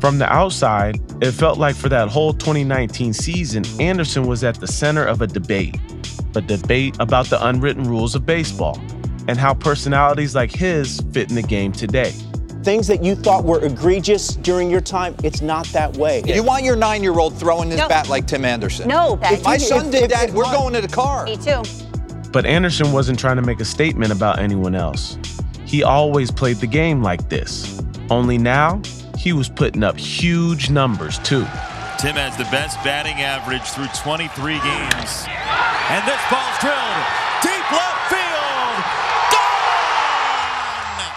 From 0.00 0.18
the 0.18 0.26
outside, 0.30 1.00
it 1.22 1.32
felt 1.32 1.58
like 1.58 1.74
for 1.74 1.88
that 1.88 2.08
whole 2.08 2.32
2019 2.32 3.12
season, 3.12 3.64
Anderson 3.80 4.26
was 4.26 4.44
at 4.44 4.60
the 4.60 4.66
center 4.66 5.04
of 5.04 5.20
a 5.20 5.26
debate 5.26 5.76
a 6.36 6.40
debate 6.40 6.96
about 7.00 7.26
the 7.26 7.46
unwritten 7.46 7.84
rules 7.84 8.14
of 8.14 8.24
baseball 8.24 8.80
and 9.28 9.38
how 9.38 9.54
personalities 9.54 10.34
like 10.34 10.52
his 10.52 11.00
fit 11.12 11.28
in 11.28 11.34
the 11.34 11.42
game 11.42 11.72
today. 11.72 12.12
Things 12.62 12.86
that 12.88 13.02
you 13.02 13.14
thought 13.14 13.44
were 13.44 13.64
egregious 13.64 14.34
during 14.34 14.70
your 14.70 14.80
time, 14.80 15.14
it's 15.22 15.40
not 15.40 15.66
that 15.68 15.96
way. 15.96 16.22
You 16.26 16.42
want 16.42 16.64
your 16.64 16.76
nine 16.76 17.02
year 17.02 17.18
old 17.18 17.36
throwing 17.38 17.70
his 17.70 17.78
no. 17.78 17.88
bat 17.88 18.08
like 18.08 18.26
Tim 18.26 18.44
Anderson? 18.44 18.88
No, 18.88 19.18
if 19.22 19.44
my 19.44 19.56
son 19.56 19.90
did 19.90 20.04
if, 20.04 20.10
that, 20.10 20.28
if, 20.28 20.34
we're 20.34 20.44
going 20.44 20.74
to 20.74 20.80
the 20.80 20.88
car. 20.88 21.24
Me 21.24 21.36
too. 21.36 21.62
But 22.32 22.44
Anderson 22.44 22.92
wasn't 22.92 23.18
trying 23.18 23.36
to 23.36 23.42
make 23.42 23.60
a 23.60 23.64
statement 23.64 24.12
about 24.12 24.38
anyone 24.38 24.74
else. 24.74 25.18
He 25.64 25.82
always 25.82 26.30
played 26.30 26.56
the 26.56 26.66
game 26.66 27.02
like 27.02 27.28
this. 27.28 27.82
Only 28.10 28.38
now, 28.38 28.80
he 29.16 29.32
was 29.32 29.48
putting 29.48 29.82
up 29.82 29.96
huge 29.96 30.70
numbers 30.70 31.18
too. 31.20 31.46
Tim 31.98 32.14
has 32.16 32.36
the 32.36 32.44
best 32.44 32.76
batting 32.84 33.22
average 33.22 33.62
through 33.62 33.88
23 33.96 34.28
games. 34.60 35.24
And 35.88 36.04
this 36.04 36.20
ball's 36.28 36.58
drilled 36.60 37.00
deep 37.40 37.64
left 37.72 38.00
field. 38.12 38.84
Gone! 39.32 41.08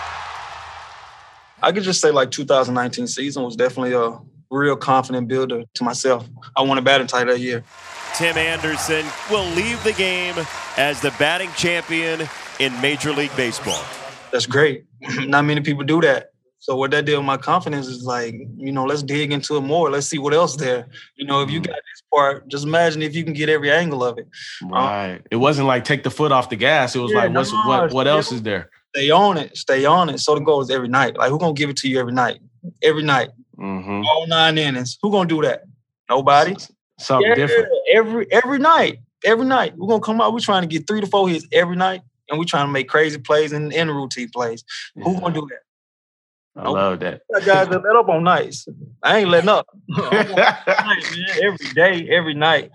I 1.61 1.71
could 1.73 1.83
just 1.83 1.99
say 1.99 2.11
like 2.11 2.31
2019 2.31 3.07
season 3.07 3.43
was 3.43 3.57
definitely 3.57 3.93
a 3.93 4.19
real 4.49 4.77
confident 4.77 5.27
builder 5.27 5.63
to 5.73 5.83
myself. 5.83 6.25
I 6.55 6.61
won 6.61 6.77
a 6.77 6.81
batting 6.81 7.07
title 7.07 7.33
that 7.33 7.41
year. 7.41 7.61
Tim 8.15 8.37
Anderson 8.37 9.05
will 9.29 9.45
leave 9.51 9.83
the 9.83 9.93
game 9.93 10.35
as 10.77 11.01
the 11.01 11.13
batting 11.19 11.51
champion 11.57 12.27
in 12.59 12.79
Major 12.79 13.11
League 13.11 13.35
Baseball. 13.35 13.83
That's 14.31 14.45
great. 14.45 14.85
Not 15.19 15.43
many 15.43 15.59
people 15.59 15.83
do 15.83 15.99
that. 16.01 16.31
So 16.61 16.75
what 16.75 16.91
that 16.91 17.05
did 17.05 17.15
with 17.15 17.25
my 17.25 17.37
confidence 17.37 17.87
is 17.87 18.03
like, 18.03 18.35
you 18.57 18.71
know, 18.71 18.83
let's 18.83 19.01
dig 19.01 19.31
into 19.31 19.55
it 19.55 19.61
more. 19.61 19.89
Let's 19.89 20.07
see 20.07 20.19
what 20.19 20.33
else 20.33 20.57
there. 20.57 20.87
You 21.15 21.25
know, 21.25 21.41
if 21.41 21.49
you 21.49 21.61
got 21.61 21.75
this 21.75 22.03
part, 22.13 22.47
just 22.49 22.65
imagine 22.65 23.01
if 23.01 23.15
you 23.15 23.23
can 23.23 23.33
get 23.33 23.47
every 23.47 23.71
angle 23.71 24.03
of 24.03 24.17
it. 24.17 24.27
Right. 24.63 25.15
Um, 25.15 25.19
it 25.31 25.37
wasn't 25.37 25.67
like 25.67 25.85
take 25.85 26.03
the 26.03 26.11
foot 26.11 26.33
off 26.33 26.49
the 26.49 26.57
gas. 26.57 26.95
It 26.95 26.99
was 26.99 27.11
yeah, 27.11 27.19
like, 27.19 27.33
what's 27.33 27.53
no, 27.53 27.63
what 27.65 27.93
what 27.93 28.07
else 28.07 28.33
is 28.33 28.41
there? 28.41 28.69
Stay 28.93 29.09
on 29.09 29.37
it. 29.37 29.55
Stay 29.55 29.85
on 29.85 30.09
it. 30.09 30.19
So 30.19 30.35
the 30.35 30.41
goal 30.41 30.61
is 30.61 30.69
every 30.69 30.89
night. 30.89 31.17
Like, 31.17 31.29
who 31.29 31.39
gonna 31.39 31.53
give 31.53 31.69
it 31.69 31.77
to 31.77 31.87
you 31.87 31.97
every 31.97 32.13
night? 32.13 32.39
Every 32.83 33.03
night. 33.03 33.29
Mm-hmm. 33.57 34.03
All 34.05 34.27
nine 34.27 34.57
innings. 34.57 34.97
Who 35.01 35.11
gonna 35.11 35.29
do 35.29 35.41
that? 35.43 35.63
Nobody. 36.09 36.57
Something 36.99 37.29
yeah, 37.29 37.35
different. 37.35 37.69
Every 37.93 38.31
every 38.31 38.59
night. 38.59 38.99
Every 39.23 39.45
night. 39.45 39.77
We're 39.77 39.87
gonna 39.87 40.01
come 40.01 40.19
out. 40.19 40.33
We're 40.33 40.39
trying 40.39 40.63
to 40.63 40.67
get 40.67 40.87
three 40.87 40.99
to 40.99 41.07
four 41.07 41.29
hits 41.29 41.47
every 41.53 41.77
night. 41.77 42.01
And 42.29 42.37
we're 42.37 42.45
trying 42.45 42.67
to 42.67 42.71
make 42.71 42.89
crazy 42.89 43.17
plays 43.17 43.53
and, 43.53 43.73
and 43.73 43.89
routine 43.89 44.29
plays. 44.29 44.63
Yeah. 44.95 45.05
Who 45.05 45.19
gonna 45.19 45.33
do 45.33 45.47
that? 45.49 45.59
I 46.55 46.63
nope. 46.63 46.73
love 46.73 46.99
that. 47.01 47.21
That 47.29 47.45
guys 47.45 47.69
that 47.69 47.83
let 47.83 47.95
up 47.95 48.09
on 48.09 48.23
nights. 48.23 48.67
I 49.03 49.19
ain't 49.19 49.29
letting 49.29 49.49
up. 49.49 49.67
night, 49.87 51.03
every 51.41 51.67
day, 51.73 52.09
every 52.09 52.33
night. 52.33 52.71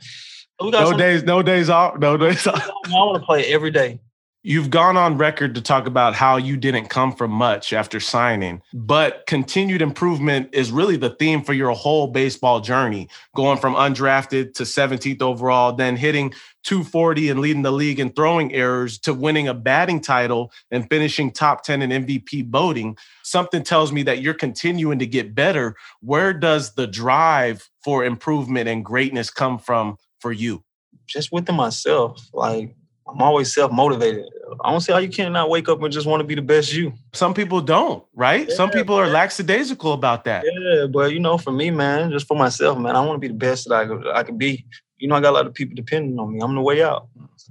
no 0.61 0.93
days, 0.97 1.25
no 1.25 1.43
days 1.43 1.69
off, 1.69 1.99
no 1.99 2.17
days 2.17 2.47
off. 2.47 2.69
I 2.87 2.91
want 2.91 3.21
to 3.21 3.27
play 3.27 3.45
every 3.47 3.71
day. 3.71 4.01
You've 4.47 4.69
gone 4.69 4.99
on 4.99 5.17
record 5.17 5.55
to 5.55 5.63
talk 5.63 5.87
about 5.87 6.15
how 6.15 6.37
you 6.37 6.59
didn't 6.59 6.91
come 6.91 7.13
from 7.13 7.31
much 7.31 7.73
after 7.73 7.99
signing, 7.99 8.61
but 8.75 9.25
continued 9.27 9.81
improvement 9.81 10.51
is 10.53 10.71
really 10.71 10.99
the 10.99 11.09
theme 11.09 11.43
for 11.43 11.55
your 11.55 11.71
whole 11.71 12.09
baseball 12.09 12.61
journey, 12.61 13.09
going 13.35 13.57
from 13.57 13.75
undrafted 13.75 14.53
to 14.53 14.65
17th 14.65 15.23
overall, 15.23 15.73
then 15.73 15.97
hitting 15.97 16.35
240 16.65 17.31
and 17.31 17.41
leading 17.41 17.63
the 17.63 17.71
league 17.71 17.99
in 17.99 18.13
throwing 18.13 18.53
errors 18.53 18.99
to 18.99 19.15
winning 19.15 19.49
a 19.49 19.55
batting 19.55 20.03
title 20.03 20.53
and 20.71 20.91
finishing 20.91 21.33
top 21.33 21.65
10 21.65 21.81
in 21.81 22.05
MVP 22.05 22.47
voting. 22.51 22.99
Something 23.25 23.63
tells 23.63 23.91
me 23.91 24.03
that 24.05 24.21
you're 24.21 24.35
continuing 24.35 24.99
to 24.99 25.07
get 25.07 25.35
better. 25.35 25.77
Where 26.01 26.33
does 26.33 26.75
the 26.75 26.87
drive 26.87 27.69
for 27.83 28.05
improvement 28.05 28.69
and 28.69 28.85
greatness 28.85 29.31
come 29.31 29.59
from 29.59 29.97
for 30.21 30.31
you? 30.31 30.63
Just 31.07 31.33
within 31.33 31.57
myself. 31.57 32.21
Like, 32.33 32.77
I'm 33.09 33.21
always 33.23 33.53
self 33.55 33.73
motivated. 33.73 34.27
I 34.63 34.71
don't 34.71 34.81
see 34.81 34.93
how 34.93 34.99
you 34.99 35.09
cannot 35.09 35.51
wake 35.51 35.69
up 35.69 35.83
and 35.83 35.93
just 35.93 36.07
want 36.07 36.21
to 36.21 36.25
be 36.25 36.35
the 36.35 36.43
best 36.43 36.73
you. 36.73 36.93
Some 37.13 37.35
people 37.35 37.61
don't, 37.61 38.05
right? 38.15 38.49
Yeah, 38.49 38.55
Some 38.55 38.71
people 38.71 38.95
are 38.95 39.07
lackadaisical 39.07 39.93
about 39.93 40.25
that. 40.25 40.45
Yeah, 40.45 40.87
but 40.87 41.13
you 41.13 41.21
know, 41.21 41.39
for 41.39 41.51
me, 41.51 41.71
man, 41.71 42.11
just 42.11 42.27
for 42.27 42.37
myself, 42.37 42.79
man, 42.79 42.97
I 42.97 43.01
want 43.01 43.17
to 43.17 43.21
be 43.21 43.29
the 43.29 43.39
best 43.39 43.69
that 43.69 43.75
I 43.75 43.87
could, 43.87 44.07
I 44.07 44.23
could 44.23 44.39
be. 44.39 44.67
You 44.99 45.09
know, 45.09 45.17
I 45.17 45.21
got 45.21 45.31
a 45.31 45.37
lot 45.37 45.47
of 45.47 45.55
people 45.55 45.75
depending 45.75 46.19
on 46.19 46.33
me. 46.33 46.41
I'm 46.41 46.55
the 46.55 46.61
way 46.61 46.83
out. 46.83 47.09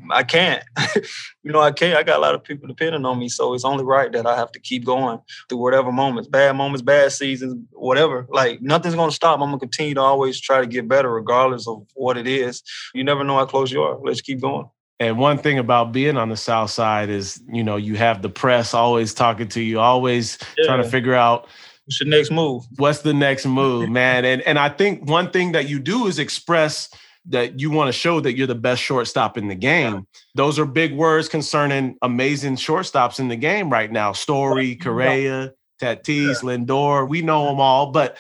I 0.10 0.24
can't. 0.24 0.64
you 1.44 1.52
know, 1.52 1.62
I 1.62 1.72
can't. 1.72 1.98
I 1.98 2.04
got 2.04 2.18
a 2.18 2.22
lot 2.22 2.36
of 2.36 2.44
people 2.44 2.68
depending 2.68 3.06
on 3.06 3.20
me, 3.20 3.30
so 3.30 3.54
it's 3.54 3.66
only 3.66 3.84
right 3.84 4.12
that 4.12 4.26
I 4.26 4.36
have 4.36 4.52
to 4.54 4.60
keep 4.60 4.86
going 4.86 5.20
through 5.50 5.60
whatever 5.60 5.92
moments, 5.92 6.28
bad 6.28 6.56
moments, 6.56 6.82
bad 6.82 7.12
seasons, 7.12 7.66
whatever. 7.72 8.28
Like 8.30 8.62
nothing's 8.62 8.96
gonna 8.96 9.12
stop. 9.12 9.40
I'm 9.40 9.48
gonna 9.48 9.60
continue 9.60 9.96
to 9.96 10.02
always 10.02 10.40
try 10.40 10.62
to 10.62 10.68
get 10.68 10.88
better, 10.88 11.10
regardless 11.12 11.68
of 11.68 11.86
what 11.94 12.18
it 12.18 12.28
is. 12.28 12.64
You 12.94 13.04
never 13.04 13.24
know 13.24 13.38
how 13.38 13.46
close 13.46 13.72
you 13.72 13.82
are. 13.84 13.98
Let's 14.00 14.22
keep 14.22 14.42
going. 14.42 14.70
And 15.00 15.18
one 15.18 15.38
thing 15.38 15.60
about 15.60 15.92
being 15.92 16.18
on 16.18 16.30
the 16.30 16.38
South 16.38 16.70
Side 16.70 17.10
is, 17.10 17.42
you 17.52 17.64
know, 17.64 17.76
you 17.76 17.96
have 17.96 18.22
the 18.22 18.30
press 18.30 18.74
always 18.74 19.14
talking 19.14 19.48
to 19.50 19.62
you, 19.62 19.80
always 19.80 20.38
yeah. 20.58 20.66
trying 20.66 20.84
to 20.84 20.90
figure 20.90 21.16
out 21.16 21.48
what's 21.86 22.00
the 22.00 22.06
next 22.06 22.32
move. 22.32 22.64
What's 22.78 23.02
the 23.02 23.14
next 23.14 23.46
move, 23.46 23.90
man? 23.90 24.24
And 24.26 24.42
and 24.44 24.58
I 24.58 24.70
think 24.70 25.10
one 25.10 25.32
thing 25.32 25.52
that 25.54 25.68
you 25.68 25.80
do 25.80 26.08
is 26.08 26.20
express 26.20 26.90
that 27.28 27.60
you 27.60 27.72
want 27.72 27.88
to 27.88 27.94
show 27.94 28.20
that 28.20 28.34
you're 28.34 28.48
the 28.48 28.56
best 28.56 28.82
shortstop 28.82 29.38
in 29.38 29.48
the 29.48 29.56
game. 29.56 29.94
Yeah. 29.94 30.02
Those 30.36 30.60
are 30.60 30.66
big 30.66 30.94
words 30.94 31.30
concerning 31.30 31.98
amazing 32.02 32.58
shortstops 32.58 33.20
in 33.20 33.30
the 33.30 33.36
game 33.36 33.70
right 33.70 33.92
now. 33.92 34.12
Story, 34.12 34.76
Correa, 34.76 35.54
Tatis. 35.82 36.44
Lindor. 36.44 37.08
We 37.08 37.22
know 37.22 37.48
them 37.48 37.60
all, 37.60 37.92
but 37.92 38.18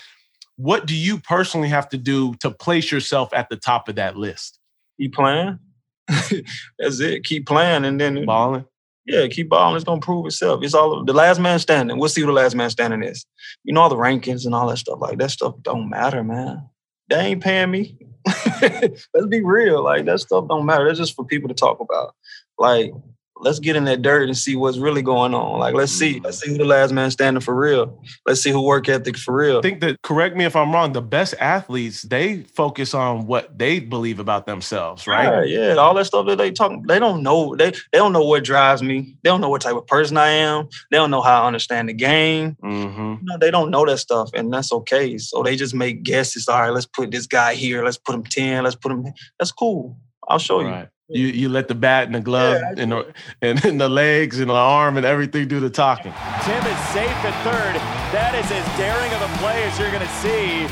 what 0.56 0.86
do 0.86 0.96
you 0.96 1.20
personally 1.20 1.70
have 1.70 1.90
to 1.90 1.98
do 1.98 2.36
to 2.36 2.52
place 2.52 2.92
yourself 2.92 3.34
at 3.34 3.50
the 3.50 3.58
top 3.58 3.90
of 3.90 3.96
that 3.96 4.16
list? 4.16 4.60
You 4.98 5.10
playing? 5.10 5.60
That's 6.08 7.00
it. 7.00 7.24
Keep 7.24 7.48
playing 7.48 7.86
and 7.86 8.00
then 8.00 8.26
balling. 8.26 8.66
Yeah, 9.06 9.28
keep 9.28 9.50
balling. 9.50 9.76
It's 9.76 9.84
gonna 9.84 10.00
prove 10.00 10.26
itself. 10.28 10.64
It's 10.64 10.74
all 10.74 11.04
the 11.04 11.14
last 11.14 11.40
man 11.40 11.60
standing. 11.60 11.98
We'll 11.98 12.10
see 12.10 12.22
who 12.22 12.28
the 12.28 12.34
last 12.34 12.56
man 12.56 12.70
standing 12.70 13.04
is. 13.04 13.26
You 13.64 13.74
know 13.74 13.82
all 13.82 13.90
the 13.90 13.98
rankings 13.98 14.46
and 14.46 14.56
all 14.56 14.68
that 14.68 14.78
stuff. 14.78 15.00
Like 15.02 15.18
that 15.18 15.32
stuff 15.32 15.56
don't 15.62 15.90
matter, 15.90 16.24
man. 16.24 16.70
They 17.10 17.20
ain't 17.20 17.44
paying 17.44 17.72
me. 17.72 17.98
Let's 18.62 19.28
be 19.30 19.42
real. 19.42 19.84
Like 19.84 20.06
that 20.06 20.20
stuff 20.20 20.48
don't 20.48 20.66
matter. 20.66 20.86
That's 20.86 21.00
just 21.00 21.16
for 21.16 21.26
people 21.26 21.50
to 21.50 21.56
talk 21.56 21.80
about. 21.80 22.16
Like 22.58 22.94
let's 23.38 23.60
get 23.60 23.76
in 23.76 23.86
that 23.86 24.02
dirt 24.02 24.30
and 24.30 24.38
see 24.38 24.56
what's 24.56 24.78
really 24.78 25.02
going 25.02 25.34
on. 25.34 25.60
Like, 25.60 25.74
let's 25.74 25.92
see, 25.92 26.20
let's 26.20 26.40
see 26.40 26.52
who 26.52 26.58
the 26.58 26.66
last 26.66 26.92
man 26.92 27.12
standing 27.12 27.42
for 27.42 27.56
real. 27.56 28.02
Let's 28.26 28.42
see 28.42 28.52
who 28.52 28.62
work 28.62 28.88
ethic 28.90 29.18
for 29.18 29.36
real. 29.36 29.60
I 29.60 29.62
think 29.62 29.82
that 29.82 30.02
correct 30.02 30.36
me 30.36 30.46
if 30.46 30.56
I'm 30.56 30.72
wrong. 30.72 30.94
The 30.94 31.02
best 31.02 31.34
athletes 31.40 32.04
they 32.04 32.42
focus 32.42 32.94
on 32.94 33.28
what 33.28 33.58
they 33.58 33.80
believe 33.80 34.20
about 34.20 34.46
themselves, 34.46 35.08
right? 35.08 35.48
Yeah, 35.48 35.74
yeah. 35.74 35.74
All 35.76 35.94
that 35.96 36.06
stuff 36.06 36.28
that 36.28 36.38
they 36.38 36.52
talk, 36.52 36.72
they 36.88 37.00
don't 37.00 37.24
know. 37.24 37.56
They 37.56 37.72
they 37.72 37.98
don't 37.98 38.14
know 38.14 38.24
what 38.24 38.44
drives 38.44 38.84
me. 38.84 39.16
They 39.24 39.30
don't 39.30 39.42
know 39.42 39.50
what 39.50 39.62
type 39.62 39.76
of 39.76 39.88
person 39.88 40.18
I 40.18 40.30
am. 40.30 40.70
They 40.92 40.98
don't 40.98 41.12
know 41.12 41.22
how 41.22 41.44
I 41.44 41.48
understand 41.48 41.90
the 41.90 41.94
game. 41.94 42.58
Mm-hmm. 42.64 43.00
You 43.00 43.20
know, 43.24 43.38
they 43.38 43.52
don't 43.52 43.72
know 43.72 43.86
that 43.86 43.98
stuff, 43.98 44.30
and 44.34 44.54
that's 44.54 44.72
okay. 44.72 45.18
So 45.18 45.44
they 45.44 45.56
just 45.56 45.74
make 45.74 46.04
guesses. 46.04 46.48
All 46.48 46.60
right, 46.60 46.70
let's 46.70 46.86
put 46.86 47.12
this 47.12 47.28
guy 47.28 47.56
here. 47.56 47.84
Let's 47.84 47.98
put 47.98 48.16
him 48.16 48.24
ten. 48.24 48.64
Let's 48.64 48.76
put 48.76 48.92
him. 48.92 49.06
That's 49.40 49.52
cool. 49.52 49.98
I'll 50.28 50.40
show 50.40 50.62
right. 50.62 50.84
you. 50.84 50.88
You 51.14 51.28
you 51.28 51.48
let 51.48 51.68
the 51.68 51.76
bat 51.76 52.08
and 52.08 52.16
the 52.16 52.20
glove 52.20 52.60
yeah, 52.60 52.82
and, 52.82 52.92
the, 52.92 53.14
and, 53.44 53.64
and 53.64 53.80
the 53.80 53.88
legs 53.88 54.40
and 54.40 54.50
the 54.50 54.56
arm 54.56 54.98
and 54.98 55.06
everything 55.06 55.48
do 55.48 55.60
the 55.60 55.70
talking. 55.70 56.12
Tim 56.42 56.66
is 56.66 56.80
safe 56.90 57.08
at 57.24 57.44
third. 57.44 57.76
That 58.12 58.34
is 58.34 58.50
as 58.50 58.78
daring 58.78 59.14
of 59.14 59.22
a 59.22 59.38
play 59.38 59.64
as 59.64 59.78
you're 59.78 59.92
going 59.92 60.02
to 60.02 60.14
see. 60.16 60.68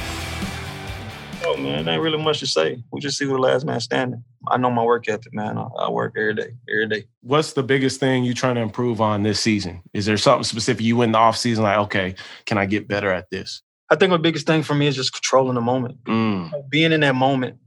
Oh 1.46 1.58
man, 1.58 1.88
ain't 1.88 2.02
really 2.02 2.22
much 2.22 2.40
to 2.40 2.48
say. 2.48 2.84
We 2.92 3.00
just 3.00 3.20
see 3.20 3.26
who 3.26 3.34
the 3.34 3.38
last 3.38 3.66
man 3.66 3.80
standing. 3.82 4.24
I 4.48 4.58
know 4.58 4.72
my 4.72 4.84
work 4.84 5.08
ethic, 5.08 5.32
man. 5.32 5.60
I, 5.60 5.68
I, 5.78 5.90
work 5.92 6.14
every 6.18 6.34
day, 6.34 6.56
every 6.68 6.88
day. 6.88 7.06
What's 7.22 7.54
the 7.54 7.62
biggest 7.62 8.00
thing 8.00 8.24
you're 8.24 8.34
trying 8.34 8.56
to 8.56 8.62
improve 8.62 9.00
on 9.00 9.22
this 9.22 9.40
season? 9.40 9.84
Is 9.94 10.08
there 10.08 10.18
something 10.18 10.44
specific 10.44 10.84
you 10.84 11.04
in 11.04 11.12
the 11.12 11.20
off 11.20 11.38
season 11.38 11.64
like, 11.64 11.78
okay, 11.78 12.16
can 12.48 12.58
I 12.58 12.66
get 12.66 12.88
better 12.88 13.12
at 13.12 13.30
this? 13.30 13.62
I 13.92 13.96
think 13.96 14.12
the 14.12 14.18
biggest 14.18 14.48
thing 14.48 14.64
for 14.64 14.74
me 14.74 14.88
is 14.88 14.96
just 14.96 15.14
controlling 15.14 15.54
the 15.54 15.62
moment. 15.62 16.04
Mm. 16.06 16.70
Being 16.70 16.94
in 16.94 17.02
that 17.02 17.16
moment. 17.16 17.58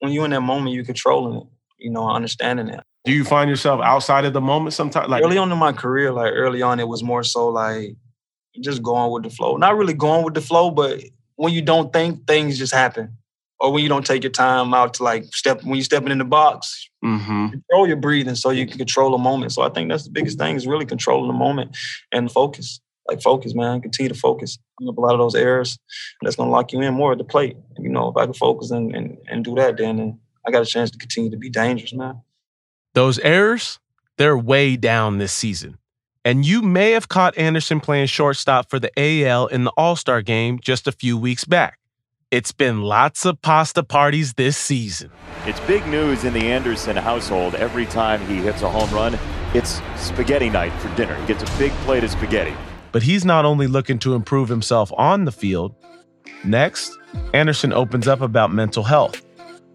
When 0.00 0.12
you're 0.12 0.24
in 0.24 0.32
that 0.32 0.40
moment, 0.40 0.74
you're 0.74 0.84
controlling 0.84 1.38
it 1.38 1.46
you 1.84 1.90
know, 1.90 2.08
understanding 2.08 2.68
it. 2.68 2.80
Do 3.04 3.12
you 3.12 3.24
find 3.24 3.50
yourself 3.50 3.82
outside 3.84 4.24
of 4.24 4.32
the 4.32 4.40
moment 4.40 4.72
sometimes? 4.72 5.10
Like 5.10 5.22
early 5.22 5.36
on 5.36 5.52
in 5.52 5.58
my 5.58 5.72
career, 5.72 6.10
like 6.10 6.32
early 6.34 6.62
on, 6.62 6.80
it 6.80 6.88
was 6.88 7.02
more 7.02 7.22
so 7.22 7.48
like 7.48 7.94
just 8.62 8.82
going 8.82 9.12
with 9.12 9.24
the 9.24 9.30
flow. 9.30 9.58
Not 9.58 9.76
really 9.76 9.92
going 9.92 10.24
with 10.24 10.32
the 10.32 10.40
flow, 10.40 10.70
but 10.70 11.02
when 11.36 11.52
you 11.52 11.60
don't 11.60 11.92
think, 11.92 12.26
things 12.26 12.58
just 12.58 12.72
happen. 12.72 13.18
Or 13.60 13.70
when 13.70 13.82
you 13.82 13.90
don't 13.90 14.06
take 14.06 14.22
your 14.22 14.32
time 14.32 14.72
out 14.72 14.94
to 14.94 15.02
like 15.02 15.26
step 15.34 15.62
when 15.62 15.74
you're 15.74 15.84
stepping 15.84 16.10
in 16.10 16.18
the 16.18 16.24
box, 16.24 16.88
mm-hmm. 17.04 17.48
control 17.48 17.86
your 17.86 17.98
breathing 17.98 18.34
so 18.34 18.48
you 18.48 18.66
can 18.66 18.78
control 18.78 19.10
the 19.10 19.18
moment. 19.18 19.52
So 19.52 19.62
I 19.62 19.68
think 19.68 19.90
that's 19.90 20.04
the 20.04 20.10
biggest 20.10 20.38
thing 20.38 20.56
is 20.56 20.66
really 20.66 20.86
controlling 20.86 21.28
the 21.28 21.38
moment 21.38 21.76
and 22.10 22.32
focus. 22.32 22.80
Like 23.06 23.20
focus, 23.20 23.54
man. 23.54 23.82
Continue 23.82 24.08
to 24.08 24.18
focus. 24.18 24.58
Clean 24.78 24.88
up 24.88 24.96
a 24.96 25.00
lot 25.00 25.12
of 25.12 25.18
those 25.18 25.34
errors. 25.34 25.78
That's 26.22 26.36
gonna 26.36 26.50
lock 26.50 26.72
you 26.72 26.80
in 26.80 26.94
more 26.94 27.12
at 27.12 27.18
the 27.18 27.24
plate. 27.24 27.58
You 27.78 27.90
know, 27.90 28.08
if 28.08 28.16
I 28.16 28.24
can 28.24 28.32
focus 28.32 28.70
and, 28.70 28.96
and, 28.96 29.18
and 29.28 29.44
do 29.44 29.54
that, 29.56 29.76
then 29.76 30.18
I 30.46 30.50
got 30.50 30.62
a 30.62 30.66
chance 30.66 30.90
to 30.90 30.98
continue 30.98 31.30
to 31.30 31.36
be 31.36 31.50
dangerous, 31.50 31.92
man. 31.92 32.20
Those 32.94 33.18
errors, 33.20 33.78
they're 34.18 34.38
way 34.38 34.76
down 34.76 35.18
this 35.18 35.32
season. 35.32 35.78
And 36.24 36.44
you 36.44 36.62
may 36.62 36.92
have 36.92 37.08
caught 37.08 37.36
Anderson 37.36 37.80
playing 37.80 38.06
shortstop 38.06 38.70
for 38.70 38.78
the 38.78 38.90
AL 38.96 39.48
in 39.48 39.64
the 39.64 39.72
All 39.76 39.96
Star 39.96 40.22
game 40.22 40.58
just 40.60 40.86
a 40.86 40.92
few 40.92 41.18
weeks 41.18 41.44
back. 41.44 41.78
It's 42.30 42.52
been 42.52 42.82
lots 42.82 43.24
of 43.26 43.40
pasta 43.42 43.82
parties 43.82 44.34
this 44.34 44.56
season. 44.56 45.10
It's 45.46 45.60
big 45.60 45.86
news 45.86 46.24
in 46.24 46.32
the 46.32 46.50
Anderson 46.50 46.96
household. 46.96 47.54
Every 47.54 47.86
time 47.86 48.26
he 48.26 48.36
hits 48.36 48.62
a 48.62 48.70
home 48.70 48.90
run, 48.90 49.18
it's 49.54 49.80
spaghetti 49.96 50.50
night 50.50 50.72
for 50.80 50.88
dinner. 50.96 51.14
He 51.16 51.26
gets 51.26 51.42
a 51.42 51.58
big 51.58 51.70
plate 51.84 52.02
of 52.02 52.10
spaghetti. 52.10 52.54
But 52.90 53.02
he's 53.02 53.24
not 53.24 53.44
only 53.44 53.66
looking 53.66 53.98
to 54.00 54.14
improve 54.14 54.48
himself 54.48 54.92
on 54.96 55.26
the 55.26 55.32
field. 55.32 55.74
Next, 56.44 56.98
Anderson 57.32 57.72
opens 57.72 58.08
up 58.08 58.20
about 58.20 58.52
mental 58.52 58.82
health. 58.82 59.23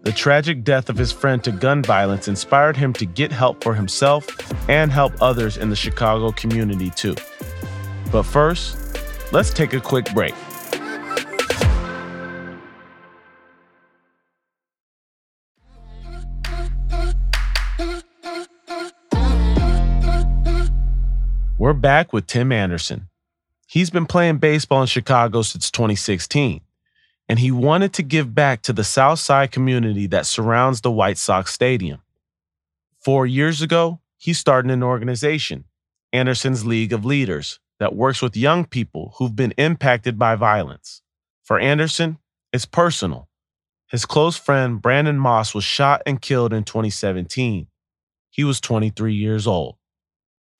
The 0.02 0.12
tragic 0.12 0.64
death 0.64 0.88
of 0.88 0.96
his 0.96 1.12
friend 1.12 1.44
to 1.44 1.52
gun 1.52 1.82
violence 1.82 2.26
inspired 2.26 2.74
him 2.74 2.94
to 2.94 3.04
get 3.04 3.30
help 3.30 3.62
for 3.62 3.74
himself 3.74 4.26
and 4.66 4.90
help 4.90 5.12
others 5.20 5.58
in 5.58 5.68
the 5.68 5.76
Chicago 5.76 6.32
community 6.32 6.88
too. 6.88 7.14
But 8.10 8.22
first, 8.22 8.78
let's 9.30 9.52
take 9.52 9.74
a 9.74 9.80
quick 9.80 10.10
break. 10.14 10.34
We're 21.58 21.74
back 21.74 22.14
with 22.14 22.26
Tim 22.26 22.52
Anderson. 22.52 23.10
He's 23.66 23.90
been 23.90 24.06
playing 24.06 24.38
baseball 24.38 24.80
in 24.80 24.86
Chicago 24.86 25.42
since 25.42 25.70
2016 25.70 26.62
and 27.30 27.38
he 27.38 27.52
wanted 27.52 27.92
to 27.92 28.02
give 28.02 28.34
back 28.34 28.60
to 28.60 28.72
the 28.72 28.82
South 28.82 29.20
Side 29.20 29.52
community 29.52 30.08
that 30.08 30.26
surrounds 30.26 30.80
the 30.80 30.90
White 30.90 31.16
Sox 31.16 31.54
Stadium. 31.54 32.02
Four 32.98 33.24
years 33.24 33.62
ago, 33.62 34.00
he 34.18 34.32
started 34.32 34.72
an 34.72 34.82
organization, 34.82 35.64
Anderson's 36.12 36.66
League 36.66 36.92
of 36.92 37.04
Leaders, 37.04 37.60
that 37.78 37.94
works 37.94 38.20
with 38.20 38.36
young 38.36 38.64
people 38.64 39.14
who've 39.16 39.36
been 39.36 39.54
impacted 39.56 40.18
by 40.18 40.34
violence. 40.34 41.02
For 41.44 41.60
Anderson, 41.60 42.18
it's 42.52 42.66
personal. 42.66 43.28
His 43.86 44.04
close 44.04 44.36
friend 44.36 44.82
Brandon 44.82 45.20
Moss 45.20 45.54
was 45.54 45.62
shot 45.62 46.02
and 46.04 46.20
killed 46.20 46.52
in 46.52 46.64
2017. 46.64 47.68
He 48.30 48.42
was 48.42 48.60
23 48.60 49.14
years 49.14 49.46
old. 49.46 49.76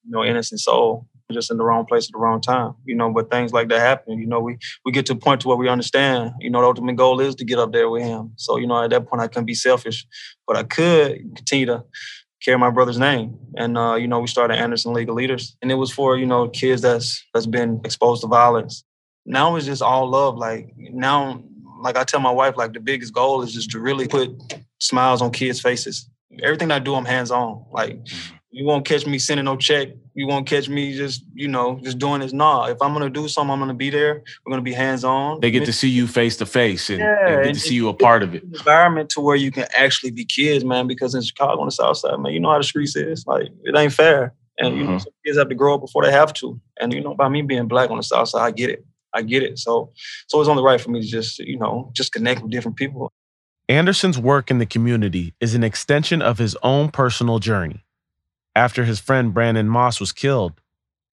You 0.04 0.12
know, 0.12 0.24
innocent 0.24 0.60
soul 0.60 1.08
just 1.32 1.50
in 1.50 1.56
the 1.56 1.64
wrong 1.64 1.84
place 1.86 2.06
at 2.06 2.12
the 2.12 2.18
wrong 2.18 2.40
time. 2.40 2.74
You 2.84 2.94
know, 2.94 3.12
but 3.12 3.30
things 3.30 3.52
like 3.52 3.68
that 3.68 3.80
happen. 3.80 4.18
You 4.18 4.26
know, 4.26 4.40
we 4.40 4.58
we 4.84 4.92
get 4.92 5.06
to 5.06 5.12
a 5.12 5.16
point 5.16 5.40
to 5.42 5.48
where 5.48 5.56
we 5.56 5.68
understand. 5.68 6.32
You 6.40 6.50
know, 6.50 6.60
the 6.60 6.66
ultimate 6.66 6.96
goal 6.96 7.20
is 7.20 7.34
to 7.36 7.44
get 7.44 7.58
up 7.58 7.72
there 7.72 7.88
with 7.88 8.02
him. 8.02 8.32
So 8.36 8.56
you 8.56 8.66
know, 8.66 8.82
at 8.82 8.90
that 8.90 9.06
point, 9.06 9.22
I 9.22 9.28
couldn't 9.28 9.46
be 9.46 9.54
selfish, 9.54 10.06
but 10.46 10.56
I 10.56 10.64
could 10.64 11.18
continue 11.36 11.66
to 11.66 11.84
carry 12.42 12.58
my 12.58 12.70
brother's 12.70 12.98
name. 12.98 13.38
And 13.56 13.76
uh, 13.76 13.94
you 13.94 14.08
know, 14.08 14.20
we 14.20 14.26
started 14.26 14.56
Anderson 14.56 14.92
League 14.92 15.08
of 15.08 15.14
Leaders, 15.14 15.56
and 15.62 15.70
it 15.70 15.76
was 15.76 15.90
for 15.90 16.16
you 16.16 16.26
know 16.26 16.48
kids 16.48 16.82
that's 16.82 17.24
that's 17.34 17.46
been 17.46 17.80
exposed 17.84 18.22
to 18.22 18.28
violence. 18.28 18.84
Now 19.26 19.56
it's 19.56 19.66
just 19.66 19.82
all 19.82 20.08
love. 20.08 20.36
Like 20.36 20.72
now, 20.76 21.42
like 21.80 21.96
I 21.96 22.04
tell 22.04 22.20
my 22.20 22.30
wife, 22.30 22.56
like 22.56 22.72
the 22.72 22.80
biggest 22.80 23.12
goal 23.12 23.42
is 23.42 23.52
just 23.52 23.70
to 23.70 23.80
really 23.80 24.08
put 24.08 24.30
smiles 24.78 25.22
on 25.22 25.30
kids' 25.30 25.60
faces. 25.60 26.08
Everything 26.42 26.70
I 26.70 26.78
do, 26.78 26.94
I'm 26.94 27.04
hands 27.04 27.30
on. 27.30 27.64
Like 27.70 27.96
mm-hmm. 27.96 28.36
You 28.50 28.64
won't 28.64 28.84
catch 28.84 29.06
me 29.06 29.18
sending 29.18 29.44
no 29.44 29.56
check. 29.56 29.88
You 30.14 30.26
won't 30.26 30.46
catch 30.46 30.68
me 30.68 30.96
just, 30.96 31.24
you 31.34 31.46
know, 31.46 31.78
just 31.82 31.98
doing 31.98 32.20
this. 32.20 32.32
Nah, 32.32 32.66
if 32.66 32.82
I'm 32.82 32.92
gonna 32.92 33.08
do 33.08 33.28
something, 33.28 33.52
I'm 33.52 33.60
gonna 33.60 33.74
be 33.74 33.90
there. 33.90 34.22
We're 34.44 34.50
gonna 34.50 34.62
be 34.62 34.72
hands 34.72 35.04
on. 35.04 35.40
They 35.40 35.50
get 35.50 35.64
to 35.66 35.72
see 35.72 35.88
you 35.88 36.06
face 36.06 36.36
to 36.38 36.46
face 36.46 36.90
and, 36.90 36.98
yeah, 36.98 37.28
and 37.28 37.44
get 37.44 37.54
to 37.54 37.60
see 37.60 37.74
you 37.74 37.88
a 37.88 37.94
part 37.94 38.22
of 38.22 38.34
it. 38.34 38.42
Environment 38.42 39.08
to 39.10 39.20
where 39.20 39.36
you 39.36 39.50
can 39.50 39.66
actually 39.72 40.10
be 40.10 40.24
kids, 40.24 40.64
man. 40.64 40.88
Because 40.88 41.14
in 41.14 41.22
Chicago 41.22 41.60
on 41.60 41.66
the 41.66 41.72
South 41.72 41.98
Side, 41.98 42.18
man, 42.18 42.32
you 42.32 42.40
know 42.40 42.50
how 42.50 42.58
the 42.58 42.64
streets 42.64 42.96
is. 42.96 43.24
Like 43.26 43.48
it 43.62 43.76
ain't 43.76 43.92
fair. 43.92 44.34
And 44.58 44.76
you 44.76 44.84
know, 44.84 44.90
mm-hmm. 44.96 45.08
kids 45.24 45.38
have 45.38 45.48
to 45.48 45.54
grow 45.54 45.76
up 45.76 45.80
before 45.80 46.04
they 46.04 46.12
have 46.12 46.32
to. 46.34 46.60
And 46.80 46.92
you 46.92 47.00
know, 47.00 47.14
by 47.14 47.28
me 47.28 47.42
being 47.42 47.68
black 47.68 47.90
on 47.90 47.96
the 47.96 48.02
South 48.02 48.28
Side, 48.28 48.42
I 48.42 48.50
get 48.50 48.70
it. 48.70 48.84
I 49.14 49.22
get 49.22 49.42
it. 49.42 49.58
So, 49.58 49.92
so 50.28 50.40
it's 50.40 50.48
only 50.48 50.62
right 50.62 50.80
for 50.80 50.90
me 50.90 51.00
to 51.00 51.06
just, 51.06 51.38
you 51.40 51.58
know, 51.58 51.90
just 51.94 52.12
connect 52.12 52.42
with 52.42 52.50
different 52.50 52.76
people. 52.76 53.12
Anderson's 53.68 54.18
work 54.18 54.50
in 54.50 54.58
the 54.58 54.66
community 54.66 55.34
is 55.40 55.54
an 55.54 55.64
extension 55.64 56.20
of 56.20 56.38
his 56.38 56.56
own 56.62 56.90
personal 56.90 57.38
journey. 57.38 57.84
After 58.54 58.84
his 58.84 59.00
friend 59.00 59.32
Brandon 59.32 59.68
Moss 59.68 60.00
was 60.00 60.12
killed, 60.12 60.60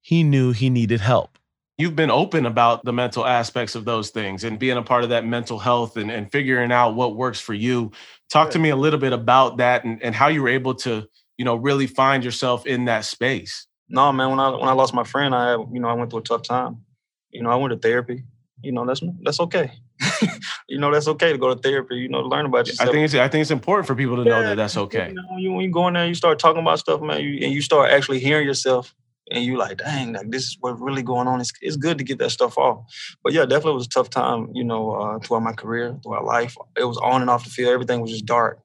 he 0.02 0.24
knew 0.24 0.52
he 0.52 0.70
needed 0.70 1.02
help. 1.02 1.38
You've 1.78 1.96
been 1.96 2.10
open 2.10 2.48
about 2.48 2.86
the 2.86 2.94
mental 2.94 3.24
aspects 3.26 3.76
of 3.76 3.86
those 3.86 4.10
things 4.10 4.44
and 4.44 4.58
being 4.58 4.78
a 4.78 4.82
part 4.82 5.04
of 5.04 5.10
that 5.12 5.26
mental 5.26 5.60
health 5.60 5.96
and, 5.96 6.10
and 6.10 6.32
figuring 6.32 6.72
out 6.72 6.96
what 6.96 7.16
works 7.16 7.40
for 7.40 7.54
you. 7.54 7.92
Talk 8.32 8.50
to 8.52 8.60
me 8.60 8.70
a 8.70 8.76
little 8.76 9.00
bit 9.00 9.14
about 9.14 9.58
that 9.58 9.84
and, 9.84 10.02
and 10.02 10.16
how 10.16 10.28
you 10.28 10.42
were 10.42 10.50
able 10.50 10.74
to, 10.76 11.08
you 11.38 11.46
know, 11.46 11.56
really 11.56 11.86
find 11.86 12.24
yourself 12.26 12.66
in 12.66 12.86
that 12.86 13.06
space. 13.06 13.68
No, 13.90 14.12
man, 14.12 14.32
when 14.32 14.40
I 14.40 14.50
when 14.50 14.68
I 14.68 14.74
lost 14.74 14.94
my 14.96 15.04
friend, 15.04 15.36
I 15.36 15.54
you 15.54 15.80
know, 15.80 15.88
I 15.88 15.94
went 15.94 16.10
through 16.10 16.22
a 16.22 16.24
tough 16.24 16.42
time 16.42 16.84
you 17.32 17.44
know, 17.44 17.50
I 17.50 17.56
went 17.56 17.72
to 17.72 17.80
therapy. 17.80 18.24
You 18.62 18.72
know, 18.72 18.86
that's 18.86 19.02
that's 19.22 19.40
okay. 19.42 19.72
you 20.68 20.78
know, 20.80 20.92
that's 20.92 21.08
okay 21.08 21.32
to 21.32 21.38
go 21.38 21.54
to 21.54 21.60
therapy. 21.60 21.96
You 21.96 22.10
know, 22.10 22.22
to 22.22 22.28
learn 22.28 22.46
about 22.46 22.68
yourself. 22.68 22.90
I 22.90 22.92
think 22.92 23.06
it's 23.06 23.16
I 23.16 23.28
think 23.28 23.42
it's 23.42 23.52
important 23.52 23.88
for 23.88 23.96
people 23.96 24.16
to 24.18 24.24
yeah, 24.24 24.30
know 24.30 24.44
that 24.44 24.56
that's 24.56 24.78
okay. 24.78 25.10
You 25.10 25.16
know, 25.16 25.24
when 25.30 25.40
you, 25.40 25.52
when 25.54 25.66
you 25.66 25.72
go 25.72 25.88
in 25.88 25.94
there, 25.94 26.08
you 26.08 26.14
start 26.14 26.40
talking 26.40 26.62
about 26.62 26.80
stuff, 26.80 27.02
man, 27.02 27.22
you, 27.22 27.46
and 27.46 27.54
you 27.54 27.62
start 27.62 27.92
actually 27.92 28.20
hearing 28.20 28.46
yourself, 28.46 28.94
and 29.32 29.44
you 29.44 29.58
like, 29.58 29.78
dang, 29.78 30.14
like 30.14 30.30
this 30.30 30.44
is 30.44 30.58
what's 30.60 30.80
really 30.80 31.04
going 31.04 31.28
on. 31.28 31.42
It's, 31.42 31.52
it's 31.62 31.78
good 31.78 31.98
to 31.98 32.04
get 32.04 32.20
that 32.20 32.32
stuff 32.32 32.58
off. 32.58 32.86
But 33.24 33.34
yeah, 33.34 33.46
definitely 33.46 33.74
was 33.74 33.88
a 33.88 33.90
tough 33.90 34.10
time. 34.10 34.50
You 34.54 34.64
know, 34.64 34.92
uh, 34.92 35.20
throughout 35.20 35.44
my 35.44 35.54
career, 35.54 35.98
throughout 36.04 36.26
life, 36.26 36.56
it 36.78 36.86
was 36.86 36.98
on 36.98 37.22
and 37.22 37.30
off 37.30 37.44
the 37.44 37.50
field. 37.50 37.74
Everything 37.74 38.02
was 38.02 38.12
just 38.12 38.26
dark. 38.26 38.60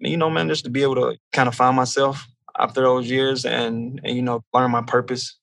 And, 0.00 0.10
you 0.10 0.18
know, 0.18 0.28
man, 0.28 0.48
just 0.48 0.64
to 0.64 0.70
be 0.70 0.82
able 0.82 0.96
to 0.96 1.16
kind 1.32 1.48
of 1.48 1.54
find 1.54 1.74
myself 1.74 2.26
after 2.58 2.82
those 2.82 3.10
years 3.10 3.44
and, 3.44 4.00
and 4.04 4.16
you 4.16 4.22
know 4.22 4.42
learn 4.52 4.70
my 4.70 4.82
purpose 4.82 5.36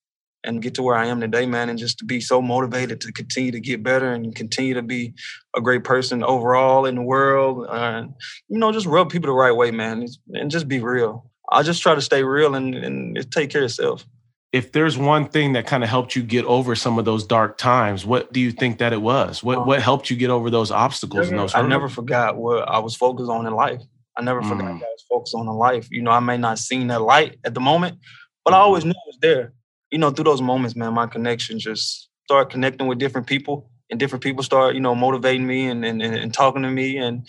and 0.44 0.62
get 0.62 0.76
to 0.76 0.84
where 0.84 0.96
I 0.96 1.08
am 1.08 1.22
today, 1.22 1.46
man, 1.46 1.70
and 1.70 1.80
just 1.80 2.00
to 2.00 2.06
be 2.06 2.20
so 2.20 2.42
motivated 2.42 3.02
to 3.02 3.12
continue 3.12 3.52
to 3.52 3.60
get 3.60 3.84
better 3.84 4.12
and 4.12 4.36
continue 4.36 4.74
to 4.74 4.82
be 4.82 5.14
a 5.56 5.62
great 5.62 5.84
person 5.84 6.24
overall 6.24 6.86
in 6.86 6.96
the 6.96 7.02
world. 7.02 7.66
And, 7.70 8.14
you 8.50 8.60
know, 8.60 8.72
just 8.72 8.86
rub 8.86 9.10
people 9.10 9.28
the 9.28 9.34
right 9.34 9.56
way, 9.56 9.72
man, 9.72 10.06
and 10.34 10.52
just 10.52 10.68
be 10.68 10.80
real. 10.80 11.30
I 11.50 11.64
just 11.64 11.82
try 11.82 11.96
to 11.96 12.02
stay 12.02 12.24
real 12.24 12.56
and, 12.56 12.76
and 12.76 13.32
take 13.32 13.50
care 13.50 13.62
of 13.62 13.66
yourself. 13.66 14.06
If 14.52 14.72
there's 14.72 14.98
one 14.98 15.28
thing 15.28 15.54
that 15.54 15.66
kind 15.66 15.84
of 15.84 15.90
helped 15.90 16.16
you 16.16 16.22
get 16.22 16.46
over 16.46 16.76
some 16.76 17.00
of 17.00 17.06
those 17.06 17.26
dark 17.26 17.58
times, 17.58 18.06
what 18.06 18.32
do 18.32 18.40
you 18.40 18.52
think 18.52 18.78
that 18.78 18.94
it 18.94 19.02
was? 19.02 19.44
What 19.44 19.60
um, 19.60 19.68
what 19.68 19.82
helped 19.82 20.12
you 20.12 20.16
get 20.16 20.30
over 20.30 20.52
those 20.52 20.70
obstacles 20.70 21.30
and 21.30 21.40
those? 21.40 21.56
I 21.56 21.64
never 21.64 21.90
forgot 21.90 22.38
what 22.38 22.70
I 22.70 22.78
was 22.78 22.96
focused 22.96 23.32
on 23.32 23.48
in 23.48 23.54
life. 23.56 23.82
I 24.16 24.22
never 24.22 24.42
mm. 24.42 24.50
forgot 24.50 24.66
what 24.66 24.84
I 24.84 24.94
was 24.94 25.06
focused 25.10 25.34
on 25.34 25.48
in 25.48 25.54
life. 25.56 25.88
You 25.90 26.04
know, 26.04 26.12
I 26.12 26.20
may 26.20 26.38
not 26.38 26.60
seen 26.60 26.86
that 26.88 27.02
light 27.02 27.40
at 27.44 27.56
the 27.56 27.62
moment, 27.62 27.98
but 28.46 28.54
mm. 28.54 28.58
I 28.58 28.60
always 28.60 28.86
knew 28.86 28.92
it 28.92 29.08
was 29.08 29.18
there 29.22 29.54
you 29.94 30.00
know, 30.00 30.10
through 30.10 30.24
those 30.24 30.42
moments, 30.42 30.76
man, 30.76 30.92
my 30.92 31.06
connection 31.06 31.60
just 31.60 32.10
start 32.26 32.50
connecting 32.50 32.88
with 32.88 32.98
different 32.98 33.28
people 33.28 33.70
and 33.92 34.00
different 34.00 34.24
people 34.24 34.42
start, 34.42 34.74
you 34.74 34.82
know, 34.82 34.96
motivating 34.96 35.46
me 35.46 35.68
and 35.68 35.86
and, 35.86 36.02
and 36.02 36.34
talking 36.34 36.64
to 36.64 36.70
me. 36.70 36.98
And, 36.98 37.28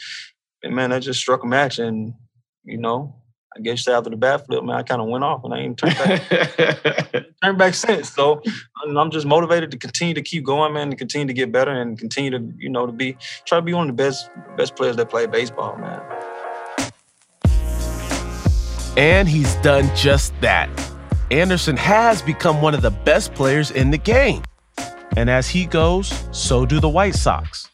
and 0.62 0.74
man, 0.74 0.90
I 0.90 0.98
just 0.98 1.20
struck 1.20 1.44
a 1.44 1.46
match. 1.46 1.78
And, 1.78 2.14
you 2.64 2.78
know, 2.78 3.16
I 3.54 3.60
guess 3.60 3.86
after 3.86 4.08
the 4.08 4.16
bat 4.16 4.46
flip, 4.46 4.64
man, 4.64 4.76
I 4.76 4.82
kind 4.82 5.02
of 5.02 5.08
went 5.08 5.24
off 5.24 5.44
and 5.44 5.52
I 5.52 5.58
ain't 5.58 5.76
turned 5.76 5.94
back, 5.94 7.26
turned 7.42 7.58
back 7.58 7.74
since. 7.74 8.08
So 8.08 8.40
I'm 8.82 9.10
just 9.10 9.26
motivated 9.26 9.70
to 9.72 9.76
continue 9.76 10.14
to 10.14 10.22
keep 10.22 10.42
going, 10.42 10.72
man, 10.72 10.88
to 10.88 10.96
continue 10.96 11.26
to 11.26 11.34
get 11.34 11.52
better 11.52 11.70
and 11.70 11.98
continue 11.98 12.30
to, 12.30 12.50
you 12.56 12.70
know, 12.70 12.86
to 12.86 12.92
be 12.92 13.18
try 13.44 13.58
to 13.58 13.62
be 13.62 13.74
one 13.74 13.90
of 13.90 13.94
the 13.94 14.02
best 14.02 14.30
best 14.56 14.74
players 14.74 14.96
that 14.96 15.10
play 15.10 15.26
baseball, 15.26 15.76
man. 15.76 16.00
And 18.96 19.28
he's 19.28 19.54
done 19.56 19.94
just 19.94 20.32
that. 20.40 20.70
Anderson 21.34 21.76
has 21.76 22.22
become 22.22 22.62
one 22.62 22.74
of 22.74 22.82
the 22.82 22.92
best 22.92 23.34
players 23.34 23.72
in 23.72 23.90
the 23.90 23.98
game. 23.98 24.40
And 25.16 25.28
as 25.28 25.48
he 25.48 25.66
goes, 25.66 26.24
so 26.30 26.64
do 26.64 26.78
the 26.78 26.88
White 26.88 27.16
Sox. 27.16 27.68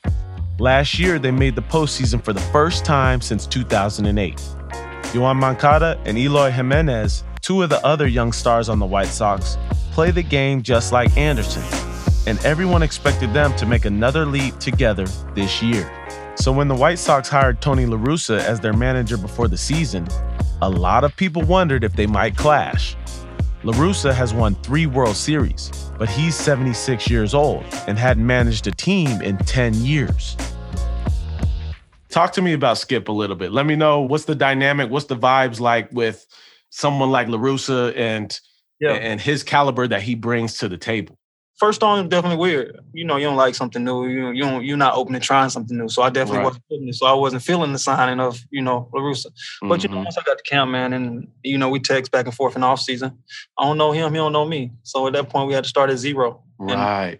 Last 0.58 0.98
year, 0.98 1.18
they 1.18 1.30
made 1.30 1.56
the 1.56 1.62
postseason 1.62 2.24
for 2.24 2.32
the 2.32 2.40
first 2.40 2.86
time 2.86 3.20
since 3.20 3.46
2008. 3.46 4.36
Yoán 5.12 5.36
Moncada 5.36 6.00
and 6.06 6.16
Eloy 6.16 6.50
Jimenez, 6.50 7.22
two 7.42 7.62
of 7.62 7.68
the 7.68 7.84
other 7.84 8.06
young 8.06 8.32
stars 8.32 8.70
on 8.70 8.78
the 8.78 8.86
White 8.86 9.08
Sox, 9.08 9.58
play 9.92 10.10
the 10.10 10.22
game 10.22 10.62
just 10.62 10.90
like 10.90 11.14
Anderson, 11.18 11.62
and 12.26 12.42
everyone 12.46 12.82
expected 12.82 13.34
them 13.34 13.54
to 13.56 13.66
make 13.66 13.84
another 13.84 14.24
leap 14.24 14.58
together 14.58 15.04
this 15.34 15.60
year. 15.60 15.92
So 16.34 16.50
when 16.50 16.68
the 16.68 16.74
White 16.74 16.98
Sox 16.98 17.28
hired 17.28 17.60
Tony 17.60 17.84
La 17.84 17.98
Russa 17.98 18.38
as 18.38 18.60
their 18.60 18.72
manager 18.72 19.18
before 19.18 19.48
the 19.48 19.58
season, 19.58 20.08
a 20.62 20.70
lot 20.70 21.04
of 21.04 21.14
people 21.14 21.42
wondered 21.42 21.84
if 21.84 21.92
they 21.92 22.06
might 22.06 22.38
clash. 22.38 22.96
La 23.62 23.74
Russa 23.74 24.14
has 24.14 24.32
won 24.32 24.54
three 24.62 24.86
World 24.86 25.14
Series, 25.14 25.70
but 25.98 26.08
he's 26.08 26.34
76 26.34 27.10
years 27.10 27.34
old 27.34 27.62
and 27.86 27.98
hadn't 27.98 28.26
managed 28.26 28.66
a 28.66 28.70
team 28.70 29.20
in 29.20 29.36
10 29.36 29.74
years. 29.74 30.34
Talk 32.08 32.32
to 32.32 32.42
me 32.42 32.54
about 32.54 32.78
Skip 32.78 33.08
a 33.08 33.12
little 33.12 33.36
bit. 33.36 33.52
Let 33.52 33.66
me 33.66 33.76
know 33.76 34.00
what's 34.00 34.24
the 34.24 34.34
dynamic, 34.34 34.90
what's 34.90 35.04
the 35.04 35.16
vibes 35.16 35.60
like 35.60 35.92
with 35.92 36.26
someone 36.70 37.10
like 37.10 37.28
La 37.28 37.36
Russa 37.36 37.94
and 37.94 38.40
yeah. 38.80 38.92
and 38.92 39.20
his 39.20 39.42
caliber 39.42 39.86
that 39.86 40.00
he 40.00 40.14
brings 40.14 40.56
to 40.58 40.68
the 40.68 40.78
table 40.78 41.18
first 41.60 41.82
on 41.82 42.08
definitely 42.08 42.38
weird. 42.38 42.80
You 42.92 43.04
know, 43.04 43.16
you 43.16 43.26
don't 43.26 43.36
like 43.36 43.54
something 43.54 43.84
new. 43.84 44.06
You 44.06 44.30
you 44.30 44.42
don't, 44.42 44.64
you're 44.64 44.76
not 44.76 44.94
open 44.94 45.12
to 45.12 45.20
trying 45.20 45.50
something 45.50 45.76
new. 45.76 45.88
So 45.88 46.02
I 46.02 46.10
definitely 46.10 46.38
right. 46.38 46.46
wasn't 46.46 46.64
feeling 46.68 46.88
it. 46.88 46.94
So 46.94 47.06
I 47.06 47.12
wasn't 47.12 47.42
feeling 47.42 47.72
the 47.72 47.78
signing 47.78 48.18
of 48.18 48.40
you 48.50 48.62
know 48.62 48.88
La 48.92 49.00
Russa. 49.00 49.26
But 49.60 49.68
mm-hmm. 49.68 49.82
you 49.82 49.88
know, 49.88 49.94
mm-hmm. 49.96 50.04
once 50.04 50.18
I 50.18 50.22
got 50.22 50.38
to 50.38 50.44
camp, 50.44 50.70
man, 50.70 50.92
and 50.92 51.28
you 51.44 51.58
know 51.58 51.68
we 51.68 51.78
text 51.78 52.10
back 52.10 52.26
and 52.26 52.34
forth 52.34 52.56
in 52.56 52.64
off 52.64 52.80
season. 52.80 53.16
I 53.58 53.64
don't 53.64 53.78
know 53.78 53.92
him. 53.92 54.12
He 54.12 54.16
don't 54.16 54.32
know 54.32 54.46
me. 54.46 54.72
So 54.82 55.06
at 55.06 55.12
that 55.12 55.28
point, 55.28 55.46
we 55.46 55.54
had 55.54 55.64
to 55.64 55.70
start 55.70 55.90
at 55.90 55.98
zero. 55.98 56.42
Right. 56.58 56.74
And, 56.76 57.18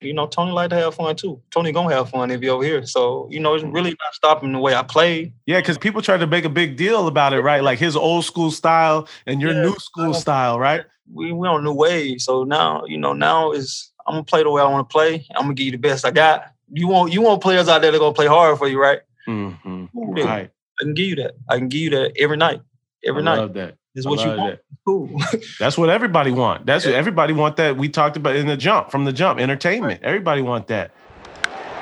you 0.00 0.12
know, 0.12 0.26
Tony 0.26 0.52
like 0.52 0.70
to 0.70 0.76
have 0.76 0.94
fun 0.94 1.16
too. 1.16 1.40
Tony 1.50 1.72
gonna 1.72 1.94
have 1.94 2.10
fun 2.10 2.30
if 2.30 2.42
you're 2.42 2.54
over 2.54 2.64
here. 2.64 2.86
So, 2.86 3.28
you 3.30 3.40
know, 3.40 3.54
it's 3.54 3.64
really 3.64 3.90
not 3.90 4.14
stopping 4.14 4.52
the 4.52 4.58
way 4.58 4.74
I 4.74 4.82
play. 4.82 5.32
Yeah, 5.46 5.60
because 5.60 5.78
people 5.78 6.02
try 6.02 6.16
to 6.16 6.26
make 6.26 6.44
a 6.44 6.50
big 6.50 6.76
deal 6.76 7.06
about 7.06 7.32
it, 7.32 7.40
right? 7.40 7.62
Like 7.62 7.78
his 7.78 7.96
old 7.96 8.24
school 8.24 8.50
style 8.50 9.08
and 9.26 9.40
your 9.40 9.52
yeah, 9.52 9.62
new 9.62 9.74
school 9.76 10.14
style, 10.14 10.58
right? 10.58 10.84
We 11.12 11.32
we 11.32 11.48
on 11.48 11.64
new 11.64 11.72
wave. 11.72 12.20
So 12.20 12.44
now, 12.44 12.84
you 12.86 12.98
know, 12.98 13.12
now 13.12 13.52
is 13.52 13.92
I'm 14.06 14.14
gonna 14.14 14.24
play 14.24 14.42
the 14.42 14.50
way 14.50 14.62
I 14.62 14.66
want 14.66 14.88
to 14.88 14.92
play. 14.92 15.26
I'm 15.34 15.44
gonna 15.44 15.54
give 15.54 15.66
you 15.66 15.72
the 15.72 15.78
best 15.78 16.04
I 16.04 16.10
got. 16.10 16.52
You 16.72 16.88
want 16.88 17.12
you 17.12 17.22
want 17.22 17.42
players 17.42 17.68
out 17.68 17.82
there 17.82 17.90
that 17.90 17.96
are 17.96 18.00
gonna 18.00 18.14
play 18.14 18.26
hard 18.26 18.58
for 18.58 18.68
you, 18.68 18.80
right? 18.80 19.00
Mm-hmm. 19.28 19.86
Right. 19.94 20.50
I 20.80 20.82
can 20.82 20.94
give 20.94 21.06
you 21.06 21.16
that. 21.16 21.34
I 21.48 21.58
can 21.58 21.68
give 21.68 21.80
you 21.80 21.90
that 21.90 22.12
every 22.18 22.36
night. 22.36 22.60
Every 23.04 23.22
I 23.22 23.24
night. 23.24 23.36
Love 23.36 23.54
that. 23.54 23.76
Is 23.94 24.06
what 24.06 24.20
you 24.20 24.28
want. 24.28 24.58
That. 24.58 24.60
Cool. 24.84 25.08
That's 25.60 25.78
what 25.78 25.88
everybody 25.88 26.32
want. 26.32 26.66
That's 26.66 26.84
yeah. 26.84 26.92
what 26.92 26.98
everybody 26.98 27.32
want. 27.32 27.56
That 27.56 27.76
we 27.76 27.88
talked 27.88 28.16
about 28.16 28.34
in 28.34 28.46
the 28.46 28.56
jump 28.56 28.90
from 28.90 29.04
the 29.04 29.12
jump. 29.12 29.38
Entertainment. 29.38 30.02
Right. 30.02 30.08
Everybody 30.08 30.42
want 30.42 30.66
that. 30.68 30.90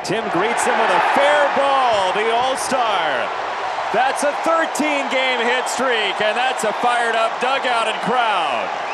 Tim 0.04 0.22
greets 0.30 0.64
him 0.64 0.78
with 0.78 0.90
a 0.90 1.00
fair 1.14 1.56
ball. 1.56 2.12
The 2.12 2.30
All 2.34 2.56
Star. 2.56 3.30
That's 3.92 4.22
a 4.24 4.32
13 4.44 5.10
game 5.10 5.40
hit 5.40 5.68
streak, 5.68 6.20
and 6.20 6.36
that's 6.36 6.64
a 6.64 6.72
fired 6.72 7.14
up 7.14 7.40
dugout 7.40 7.88
and 7.88 8.00
crowd. 8.02 8.91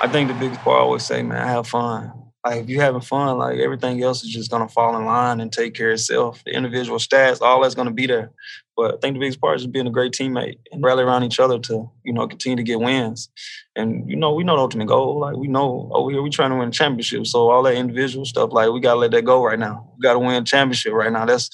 I 0.00 0.08
think 0.08 0.28
the 0.28 0.34
biggest 0.34 0.60
part 0.60 0.78
I 0.78 0.80
always 0.80 1.04
say, 1.04 1.22
man, 1.22 1.46
have 1.46 1.66
fun 1.66 2.12
like 2.44 2.62
if 2.62 2.68
you're 2.68 2.82
having 2.82 3.02
fun, 3.02 3.36
like 3.38 3.58
everything 3.58 4.02
else 4.02 4.22
is 4.22 4.30
just 4.30 4.50
gonna 4.50 4.68
fall 4.68 4.96
in 4.96 5.04
line 5.04 5.40
and 5.40 5.52
take 5.52 5.74
care 5.74 5.90
of 5.90 5.94
itself. 5.94 6.42
The 6.44 6.52
individual 6.52 6.98
stats, 6.98 7.42
all 7.42 7.60
that's 7.60 7.74
gonna 7.74 7.90
be 7.90 8.06
there. 8.06 8.30
But 8.76 8.94
I 8.94 8.96
think 8.98 9.14
the 9.14 9.20
biggest 9.20 9.40
part 9.40 9.60
is 9.60 9.66
being 9.66 9.86
a 9.86 9.90
great 9.90 10.12
teammate 10.12 10.58
and 10.72 10.82
rally 10.82 11.02
around 11.04 11.24
each 11.24 11.38
other 11.38 11.58
to, 11.58 11.90
you 12.02 12.14
know, 12.14 12.26
continue 12.26 12.56
to 12.56 12.62
get 12.62 12.80
wins. 12.80 13.28
And 13.76 14.08
you 14.08 14.16
know, 14.16 14.32
we 14.32 14.42
know 14.42 14.56
the 14.56 14.62
ultimate 14.62 14.88
goal. 14.88 15.20
Like 15.20 15.36
we 15.36 15.48
know 15.48 15.90
over 15.92 16.10
here 16.10 16.22
we 16.22 16.30
trying 16.30 16.50
to 16.50 16.56
win 16.56 16.68
a 16.68 16.72
championship. 16.72 17.26
So 17.26 17.50
all 17.50 17.62
that 17.64 17.74
individual 17.74 18.24
stuff, 18.24 18.52
like 18.52 18.70
we 18.70 18.80
gotta 18.80 19.00
let 19.00 19.10
that 19.10 19.24
go 19.26 19.44
right 19.44 19.58
now. 19.58 19.92
We 19.98 20.02
gotta 20.02 20.18
win 20.18 20.42
a 20.42 20.44
championship 20.44 20.94
right 20.94 21.12
now. 21.12 21.26
That's 21.26 21.50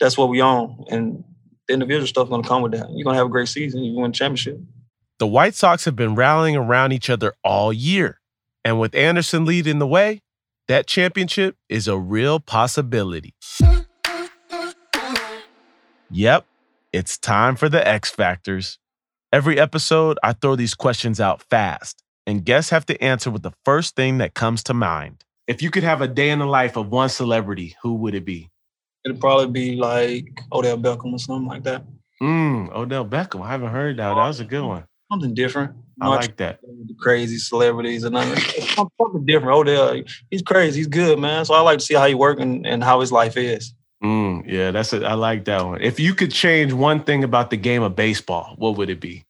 that's 0.00 0.16
what 0.16 0.30
we 0.30 0.40
own. 0.40 0.84
And 0.88 1.22
the 1.68 1.74
individual 1.74 2.06
stuff 2.06 2.30
gonna 2.30 2.48
come 2.48 2.62
with 2.62 2.72
that. 2.72 2.88
You're 2.90 3.04
gonna 3.04 3.18
have 3.18 3.26
a 3.26 3.30
great 3.30 3.48
season, 3.48 3.84
you 3.84 3.94
win 4.00 4.10
a 4.10 4.14
championship. 4.14 4.58
The 5.24 5.28
White 5.28 5.54
Sox 5.54 5.86
have 5.86 5.96
been 5.96 6.14
rallying 6.14 6.54
around 6.54 6.92
each 6.92 7.08
other 7.08 7.32
all 7.42 7.72
year. 7.72 8.20
And 8.62 8.78
with 8.78 8.94
Anderson 8.94 9.46
leading 9.46 9.78
the 9.78 9.86
way, 9.86 10.20
that 10.68 10.86
championship 10.86 11.56
is 11.66 11.88
a 11.88 11.96
real 11.96 12.40
possibility. 12.40 13.32
Yep, 16.10 16.44
it's 16.92 17.16
time 17.16 17.56
for 17.56 17.70
the 17.70 17.88
X 17.88 18.10
Factors. 18.10 18.78
Every 19.32 19.58
episode, 19.58 20.18
I 20.22 20.34
throw 20.34 20.56
these 20.56 20.74
questions 20.74 21.18
out 21.20 21.42
fast, 21.48 22.04
and 22.26 22.44
guests 22.44 22.68
have 22.68 22.84
to 22.84 23.02
answer 23.02 23.30
with 23.30 23.42
the 23.42 23.54
first 23.64 23.96
thing 23.96 24.18
that 24.18 24.34
comes 24.34 24.62
to 24.64 24.74
mind. 24.74 25.24
If 25.46 25.62
you 25.62 25.70
could 25.70 25.84
have 25.84 26.02
a 26.02 26.06
day 26.06 26.28
in 26.28 26.40
the 26.40 26.44
life 26.44 26.76
of 26.76 26.90
one 26.90 27.08
celebrity, 27.08 27.76
who 27.80 27.94
would 27.94 28.14
it 28.14 28.26
be? 28.26 28.50
It'd 29.06 29.22
probably 29.22 29.46
be 29.46 29.76
like 29.76 30.42
Odell 30.52 30.76
Beckham 30.76 31.14
or 31.14 31.18
something 31.18 31.48
like 31.48 31.62
that. 31.62 31.82
Mm, 32.20 32.74
Odell 32.74 33.06
Beckham. 33.06 33.40
I 33.40 33.52
haven't 33.52 33.70
heard 33.70 33.96
that. 33.96 34.10
That 34.10 34.16
was 34.16 34.40
a 34.40 34.44
good 34.44 34.66
one. 34.66 34.84
Something 35.12 35.34
different. 35.34 35.72
I 36.00 36.08
like 36.08 36.36
that. 36.38 36.60
The 36.62 36.94
crazy 36.98 37.38
celebrities 37.38 38.04
and 38.04 38.16
something 38.16 39.24
different. 39.24 39.56
Odell, 39.56 40.02
he's 40.30 40.42
crazy. 40.42 40.80
He's 40.80 40.86
good, 40.86 41.18
man. 41.18 41.44
So 41.44 41.54
I 41.54 41.60
like 41.60 41.78
to 41.78 41.84
see 41.84 41.94
how 41.94 42.06
he 42.06 42.14
work 42.14 42.40
and, 42.40 42.66
and 42.66 42.82
how 42.82 43.00
his 43.00 43.12
life 43.12 43.36
is. 43.36 43.74
Mm, 44.02 44.44
yeah, 44.46 44.70
that's 44.70 44.92
it. 44.92 45.04
I 45.04 45.14
like 45.14 45.44
that 45.44 45.64
one. 45.64 45.80
If 45.80 46.00
you 46.00 46.14
could 46.14 46.32
change 46.32 46.72
one 46.72 47.02
thing 47.04 47.24
about 47.24 47.50
the 47.50 47.56
game 47.56 47.82
of 47.82 47.94
baseball, 47.96 48.54
what 48.58 48.76
would 48.76 48.90
it 48.90 49.00
be? 49.00 49.24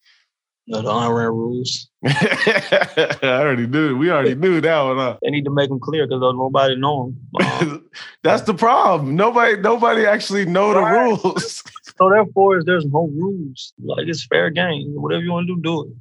No, 0.67 0.81
the 0.81 0.91
unwritten 0.91 1.35
rules. 1.35 1.91
I 2.07 3.19
already 3.23 3.67
knew. 3.67 3.99
We 3.99 4.11
already 4.11 4.35
knew 4.35 4.63
that 4.63 4.81
one. 4.83 4.97
Huh? 4.97 5.19
They 5.23 5.31
need 5.31 5.45
to 5.45 5.51
make 5.51 5.69
them 5.69 5.79
clear 5.79 6.07
because 6.07 6.21
nobody 6.21 6.77
know 6.77 7.13
them. 7.13 7.21
Um, 7.45 7.91
That's 8.23 8.43
the 8.43 8.55
problem. 8.55 9.15
Nobody, 9.15 9.61
nobody 9.61 10.07
actually 10.07 10.47
know 10.47 10.73
the 10.73 10.81
rules. 10.81 11.63
so 11.99 12.09
therefore, 12.09 12.59
is 12.59 12.65
there's 12.65 12.87
no 12.87 13.11
rules. 13.15 13.75
Like 13.83 14.09
it's 14.09 14.27
fair 14.27 14.49
game. 14.51 14.95
Whatever 14.95 15.23
you 15.23 15.33
want 15.33 15.49
to 15.49 15.57
do, 15.57 15.61
do 15.61 15.95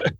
it. 0.00 0.16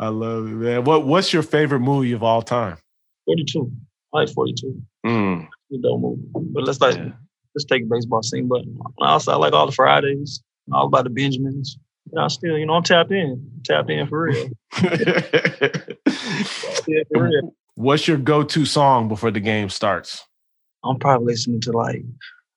I 0.00 0.08
love 0.08 0.46
it, 0.46 0.50
man. 0.50 0.84
What 0.84 1.06
What's 1.06 1.32
your 1.32 1.42
favorite 1.42 1.80
movie 1.80 2.12
of 2.12 2.22
all 2.22 2.40
time? 2.40 2.78
Forty-two. 3.26 3.70
I 4.14 4.20
like 4.20 4.30
forty-two. 4.30 4.82
Mm. 5.04 5.48
It's 5.70 5.78
a 5.78 5.82
dope 5.82 6.00
movie. 6.00 6.22
But 6.32 6.64
let's 6.64 6.80
like 6.80 6.96
let's 7.54 7.64
take 7.64 7.82
a 7.82 7.86
baseball 7.86 8.22
scene. 8.22 8.48
But 8.48 8.62
also, 8.98 9.32
I 9.32 9.36
like 9.36 9.52
all 9.52 9.66
the 9.66 9.72
Fridays. 9.72 10.42
All 10.72 10.86
about 10.86 11.04
the 11.04 11.10
Benjamins. 11.10 11.78
Know, 12.12 12.22
I 12.24 12.28
still, 12.28 12.56
you 12.58 12.66
know, 12.66 12.74
I'm 12.74 12.82
tapped 12.82 13.10
in. 13.12 13.50
Tapped 13.64 13.90
in 13.90 14.06
for 14.08 14.22
real. 14.24 14.48
Yeah, 16.86 17.02
for 17.12 17.24
real. 17.24 17.54
What's 17.74 18.08
your 18.08 18.16
go-to 18.16 18.64
song 18.64 19.08
before 19.08 19.30
the 19.30 19.40
game 19.40 19.68
starts? 19.68 20.24
I'm 20.84 20.98
probably 20.98 21.26
listening 21.26 21.60
to 21.62 21.72
like 21.72 22.02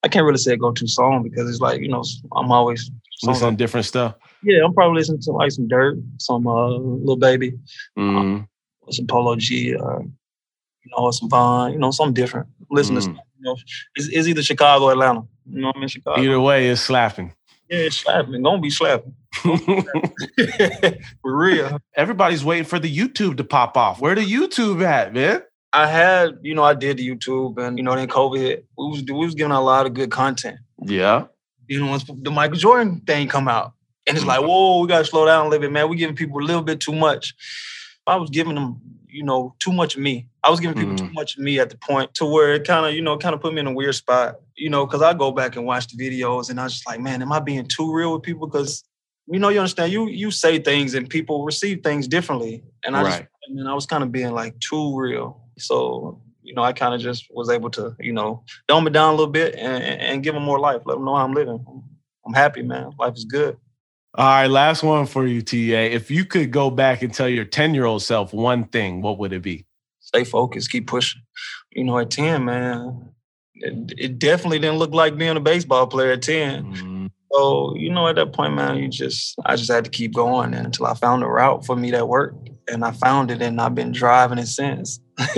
I 0.04 0.08
can't 0.08 0.26
really 0.26 0.38
say 0.38 0.56
go 0.56 0.72
to 0.72 0.88
song 0.88 1.24
because 1.24 1.50
it's 1.50 1.60
like 1.60 1.82
you 1.82 1.90
know 1.90 2.04
I'm 2.36 2.52
always 2.52 2.90
songs 3.20 3.38
Listen 3.42 3.52
to 3.52 3.58
different 3.58 3.86
stuff. 3.86 4.16
yeah 4.44 4.64
I'm 4.64 4.74
probably 4.74 5.00
listening 5.00 5.22
to 5.24 5.32
like 5.32 5.52
some 5.52 5.68
Durk, 5.68 6.02
some 6.20 6.48
uh, 6.48 6.70
Lil 6.78 7.18
Baby, 7.18 7.54
Mm. 7.98 8.48
or 8.82 8.94
some 8.94 9.08
Polo 9.08 9.36
G, 9.36 9.76
uh, 9.76 10.00
you 10.00 10.92
know, 10.98 11.12
some 11.12 11.30
Von, 11.30 11.74
you 11.74 11.80
know, 11.80 11.92
something 11.92 12.14
different. 12.14 12.48
Listen 12.70 12.96
to 12.96 13.02
Mm. 13.02 13.16
you 13.16 13.22
know, 13.42 13.56
it's, 13.96 14.08
it's 14.08 14.28
either 14.28 14.42
Chicago 14.44 14.86
or 14.86 14.92
Atlanta. 14.94 15.24
You 15.50 15.62
know, 15.62 15.72
I'm 15.76 15.82
in 15.82 15.90
Chicago. 15.90 16.22
Either 16.22 16.40
way, 16.40 16.70
it's 16.70 16.82
slapping. 16.82 17.34
Yeah, 17.72 17.78
it's 17.78 17.96
slapping. 17.98 18.42
Gonna 18.42 18.60
be 18.60 18.70
slapping 18.70 19.14
for 19.34 19.56
real. 21.24 21.80
Everybody's 21.96 22.44
waiting 22.44 22.66
for 22.66 22.80
the 22.80 22.94
YouTube 22.94 23.38
to 23.38 23.46
pop 23.46 23.78
off. 23.78 24.02
Where 24.02 24.14
the 24.14 24.26
YouTube 24.26 24.84
at, 24.84 25.14
man? 25.14 25.44
I 25.72 25.88
had, 25.88 26.40
you 26.42 26.54
know, 26.54 26.64
I 26.64 26.74
did 26.74 26.98
the 26.98 27.08
YouTube, 27.08 27.58
and 27.58 27.78
you 27.78 27.84
know, 27.86 27.96
then 27.96 28.10
COVID 28.10 28.38
hit. 28.38 28.66
We 28.78 28.88
was 28.88 29.04
we 29.04 29.26
was 29.26 29.36
giving 29.36 29.54
a 29.54 29.62
lot 29.62 29.86
of 29.86 29.94
good 29.94 30.12
content. 30.12 30.58
Yeah. 30.84 31.28
you 31.70 31.80
know, 31.80 31.90
once 31.90 32.04
the 32.06 32.30
Michael 32.30 32.58
Jordan 32.58 33.02
thing 33.08 33.30
come 33.30 33.48
out. 33.48 33.72
And 34.06 34.18
it's 34.18 34.26
like, 34.26 34.42
mm. 34.42 34.48
whoa, 34.48 34.82
we 34.82 34.88
gotta 34.90 35.06
slow 35.06 35.26
down 35.26 35.46
a 35.46 35.50
little 35.50 35.62
bit, 35.62 35.72
man. 35.72 35.90
We're 35.90 35.96
giving 35.96 36.16
people 36.16 36.42
a 36.42 36.44
little 36.44 36.64
bit 36.64 36.82
too 36.82 36.94
much. 36.94 37.34
I 38.06 38.18
was 38.18 38.30
giving 38.30 38.56
them, 38.56 38.82
you 39.12 39.24
know, 39.24 39.56
too 39.60 39.74
much 39.74 39.96
of 39.96 40.02
me. 40.02 40.28
I 40.44 40.50
was 40.50 40.60
giving 40.60 40.78
people 40.78 40.94
mm. 40.94 40.98
too 40.98 41.14
much 41.14 41.36
of 41.36 41.44
me 41.44 41.60
at 41.60 41.70
the 41.70 41.78
point 41.78 42.14
to 42.16 42.26
where 42.26 42.54
it 42.54 42.66
kind 42.66 42.86
of, 42.86 42.94
you 42.94 43.02
know, 43.02 43.18
kind 43.18 43.36
of 43.36 43.42
put 43.42 43.54
me 43.54 43.60
in 43.60 43.68
a 43.68 43.74
weird 43.74 43.96
spot. 43.96 44.36
You 44.56 44.70
know, 44.70 44.86
because 44.86 45.02
I 45.02 45.14
go 45.14 45.32
back 45.32 45.56
and 45.56 45.66
watch 45.66 45.88
the 45.88 45.98
videos 45.98 46.50
and 46.50 46.60
I 46.60 46.64
was 46.64 46.74
just 46.74 46.88
like, 46.88 47.00
man, 47.00 47.22
am 47.22 47.32
I 47.32 47.40
being 47.40 47.68
too 47.68 47.94
real 47.94 48.14
with 48.14 48.24
people? 48.24 48.48
Because 48.48 48.84
you 49.28 49.40
know, 49.40 49.50
you 49.50 49.60
understand, 49.60 49.92
you 49.92 50.08
you 50.08 50.32
say 50.32 50.60
things 50.60 50.94
and 50.94 51.10
people 51.10 51.46
receive 51.46 51.84
things 51.84 52.08
differently. 52.08 52.64
And 52.84 52.96
I 52.96 53.04
just 53.04 53.20
Right. 53.20 53.28
and 53.48 53.58
then 53.58 53.68
I 53.68 53.74
was 53.74 53.86
kind 53.86 54.04
of 54.04 54.12
being 54.12 54.32
like 54.32 54.60
too 54.60 54.98
real. 55.00 55.42
So, 55.58 56.22
you 56.42 56.54
know, 56.54 56.64
I 56.64 56.74
kind 56.74 56.94
of 56.94 57.02
just 57.02 57.28
was 57.32 57.50
able 57.50 57.70
to, 57.72 57.96
you 58.00 58.14
know, 58.14 58.44
dumb 58.68 58.88
it 58.88 58.94
down 58.94 59.14
a 59.14 59.18
little 59.18 59.32
bit 59.32 59.56
and 59.56 59.84
and 59.84 60.24
give 60.24 60.34
them 60.34 60.44
more 60.44 60.60
life, 60.60 60.82
let 60.86 60.96
them 60.96 61.06
know 61.06 61.16
how 61.16 61.24
I'm 61.24 61.34
living. 61.34 61.64
I'm 62.26 62.34
happy, 62.34 62.62
man. 62.62 62.92
Life 63.00 63.16
is 63.16 63.26
good. 63.26 63.58
All 64.16 64.26
right, 64.26 64.48
last 64.48 64.84
one 64.84 65.06
for 65.06 65.26
you, 65.26 65.42
TA. 65.42 65.56
If 65.56 66.12
you 66.12 66.26
could 66.26 66.52
go 66.52 66.70
back 66.70 67.02
and 67.02 67.14
tell 67.14 67.30
your 67.30 67.46
10 67.46 67.74
year 67.74 67.86
old 67.86 68.04
self 68.04 68.34
one 68.34 68.66
thing, 68.66 69.02
what 69.02 69.18
would 69.20 69.32
it 69.32 69.42
be? 69.42 69.66
Stay 70.02 70.26
focused, 70.26 70.70
keep 70.70 70.88
pushing. 70.88 71.22
You 71.72 71.86
know, 71.86 71.98
at 71.98 72.12
10, 72.12 72.44
man, 72.44 73.12
it, 73.54 73.94
it 73.98 74.20
definitely 74.20 74.60
didn't 74.60 74.80
look 74.80 74.92
like 74.92 75.18
being 75.18 75.38
a 75.38 75.42
baseball 75.42 75.88
player 75.88 76.12
at 76.12 76.22
10. 76.22 76.66
Mm-hmm. 76.66 77.08
So, 77.32 77.74
you 77.78 77.90
know, 77.90 78.08
at 78.10 78.18
that 78.18 78.34
point, 78.34 78.54
man, 78.54 78.78
you 78.78 78.90
just 78.90 79.36
I 79.46 79.56
just 79.56 79.72
had 79.72 79.86
to 79.86 79.90
keep 79.90 80.14
going 80.14 80.54
until 80.54 80.88
I 80.88 80.94
found 80.94 81.24
a 81.24 81.28
route 81.28 81.66
for 81.66 81.78
me 81.78 81.92
that 81.92 82.10
worked. 82.10 82.50
And 82.70 82.84
I 82.84 82.92
found 82.92 83.32
it 83.32 83.42
and 83.42 83.62
I've 83.62 83.76
been 83.76 83.94
driving 83.94 84.38
it 84.38 84.48
since. 84.48 85.00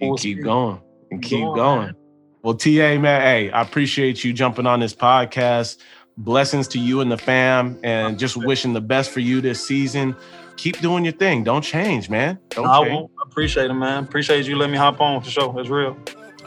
Keep, 0.00 0.16
keep 0.16 0.42
going 0.42 0.80
and 1.12 1.22
keep 1.22 1.44
going. 1.44 1.94
Well, 2.42 2.54
TA, 2.54 2.98
man, 2.98 3.20
hey, 3.22 3.50
I 3.52 3.62
appreciate 3.62 4.24
you 4.24 4.32
jumping 4.32 4.66
on 4.66 4.80
this 4.80 4.92
podcast. 4.92 5.78
Blessings 6.16 6.68
to 6.68 6.78
you 6.78 7.00
and 7.00 7.10
the 7.10 7.18
fam, 7.18 7.78
and 7.82 8.18
just 8.18 8.36
wishing 8.36 8.72
the 8.72 8.80
best 8.80 9.10
for 9.10 9.20
you 9.20 9.40
this 9.40 9.66
season. 9.66 10.14
Keep 10.56 10.78
doing 10.80 11.04
your 11.04 11.12
thing. 11.14 11.42
Don't 11.42 11.62
change, 11.62 12.08
man. 12.08 12.38
Don't 12.50 12.66
I 12.66 12.82
change. 12.82 12.92
won't. 12.92 13.10
Appreciate 13.22 13.70
it, 13.70 13.74
man. 13.74 14.04
Appreciate 14.04 14.46
you 14.46 14.56
letting 14.56 14.72
me 14.72 14.78
hop 14.78 15.00
on 15.00 15.22
for 15.22 15.30
sure. 15.30 15.58
It's 15.58 15.68
real. 15.68 15.96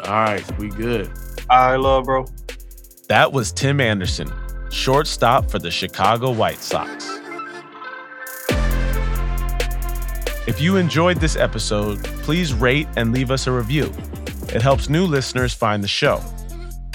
All 0.05 0.11
right, 0.11 0.57
we 0.57 0.69
good. 0.69 1.11
I 1.49 1.75
love, 1.75 2.05
bro. 2.05 2.25
That 3.09 3.33
was 3.33 3.51
Tim 3.51 3.81
Anderson, 3.81 4.31
shortstop 4.69 5.51
for 5.51 5.59
the 5.59 5.71
Chicago 5.71 6.31
White 6.31 6.59
Sox. 6.59 7.05
If 10.47 10.61
you 10.61 10.77
enjoyed 10.77 11.17
this 11.17 11.35
episode, 11.35 12.01
please 12.23 12.53
rate 12.53 12.87
and 12.95 13.11
leave 13.11 13.31
us 13.31 13.47
a 13.47 13.51
review. 13.51 13.91
It 14.53 14.61
helps 14.61 14.87
new 14.87 15.05
listeners 15.05 15.53
find 15.53 15.83
the 15.83 15.89
show. 15.89 16.23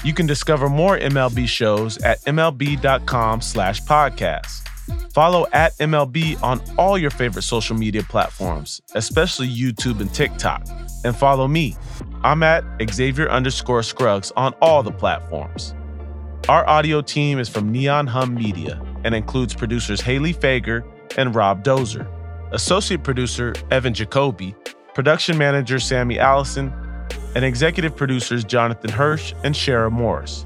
You 0.03 0.13
can 0.13 0.27
discover 0.27 0.67
more 0.67 0.97
MLB 0.97 1.47
shows 1.47 1.97
at 1.99 2.21
mlb.com 2.23 3.41
slash 3.41 3.81
podcast. 3.83 4.67
Follow 5.13 5.47
at 5.53 5.77
MLB 5.77 6.41
on 6.43 6.61
all 6.77 6.97
your 6.97 7.11
favorite 7.11 7.43
social 7.43 7.75
media 7.77 8.03
platforms, 8.03 8.81
especially 8.95 9.47
YouTube 9.47 10.01
and 10.01 10.13
TikTok. 10.13 10.67
And 11.05 11.15
follow 11.15 11.47
me. 11.47 11.77
I'm 12.23 12.43
at 12.43 12.65
Xavier 12.91 13.29
underscore 13.29 13.83
Scruggs 13.83 14.31
on 14.35 14.53
all 14.61 14.83
the 14.83 14.91
platforms. 14.91 15.73
Our 16.49 16.67
audio 16.67 17.01
team 17.01 17.39
is 17.39 17.47
from 17.47 17.71
Neon 17.71 18.07
Hum 18.07 18.35
Media 18.35 18.81
and 19.05 19.15
includes 19.15 19.53
producers 19.53 20.01
Haley 20.01 20.33
Fager 20.33 20.83
and 21.17 21.33
Rob 21.33 21.63
Dozer, 21.63 22.05
associate 22.51 23.03
producer 23.03 23.53
Evan 23.71 23.93
Jacoby, 23.93 24.53
production 24.93 25.37
manager 25.37 25.79
Sammy 25.79 26.19
Allison, 26.19 26.73
and 27.35 27.43
executive 27.43 27.95
producers 27.95 28.43
Jonathan 28.43 28.91
Hirsch 28.91 29.33
and 29.43 29.55
Shara 29.55 29.91
Morris. 29.91 30.45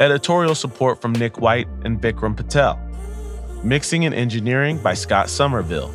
Editorial 0.00 0.54
support 0.54 1.00
from 1.00 1.12
Nick 1.12 1.40
White 1.40 1.68
and 1.84 2.00
Vikram 2.00 2.36
Patel. 2.36 2.78
Mixing 3.62 4.04
and 4.04 4.14
engineering 4.14 4.78
by 4.78 4.94
Scott 4.94 5.30
Somerville. 5.30 5.94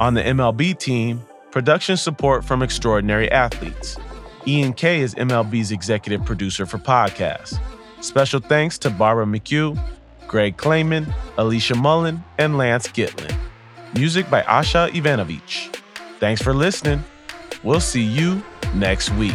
On 0.00 0.14
the 0.14 0.22
MLB 0.22 0.78
team, 0.78 1.20
production 1.50 1.96
support 1.96 2.44
from 2.44 2.62
Extraordinary 2.62 3.30
Athletes. 3.30 3.96
Ian 4.46 4.72
K 4.72 5.00
is 5.00 5.14
MLB's 5.14 5.70
executive 5.70 6.24
producer 6.24 6.66
for 6.66 6.78
podcasts. 6.78 7.58
Special 8.00 8.40
thanks 8.40 8.78
to 8.78 8.90
Barbara 8.90 9.26
McHugh, 9.26 9.78
Greg 10.26 10.56
Clayman, 10.56 11.12
Alicia 11.36 11.76
Mullen, 11.76 12.24
and 12.38 12.56
Lance 12.56 12.88
Gitlin. 12.88 13.36
Music 13.94 14.28
by 14.30 14.42
Asha 14.42 14.92
Ivanovich. 14.94 15.68
Thanks 16.18 16.40
for 16.40 16.54
listening. 16.54 17.04
We'll 17.62 17.80
see 17.80 18.02
you 18.02 18.42
next 18.74 19.10
week. 19.12 19.34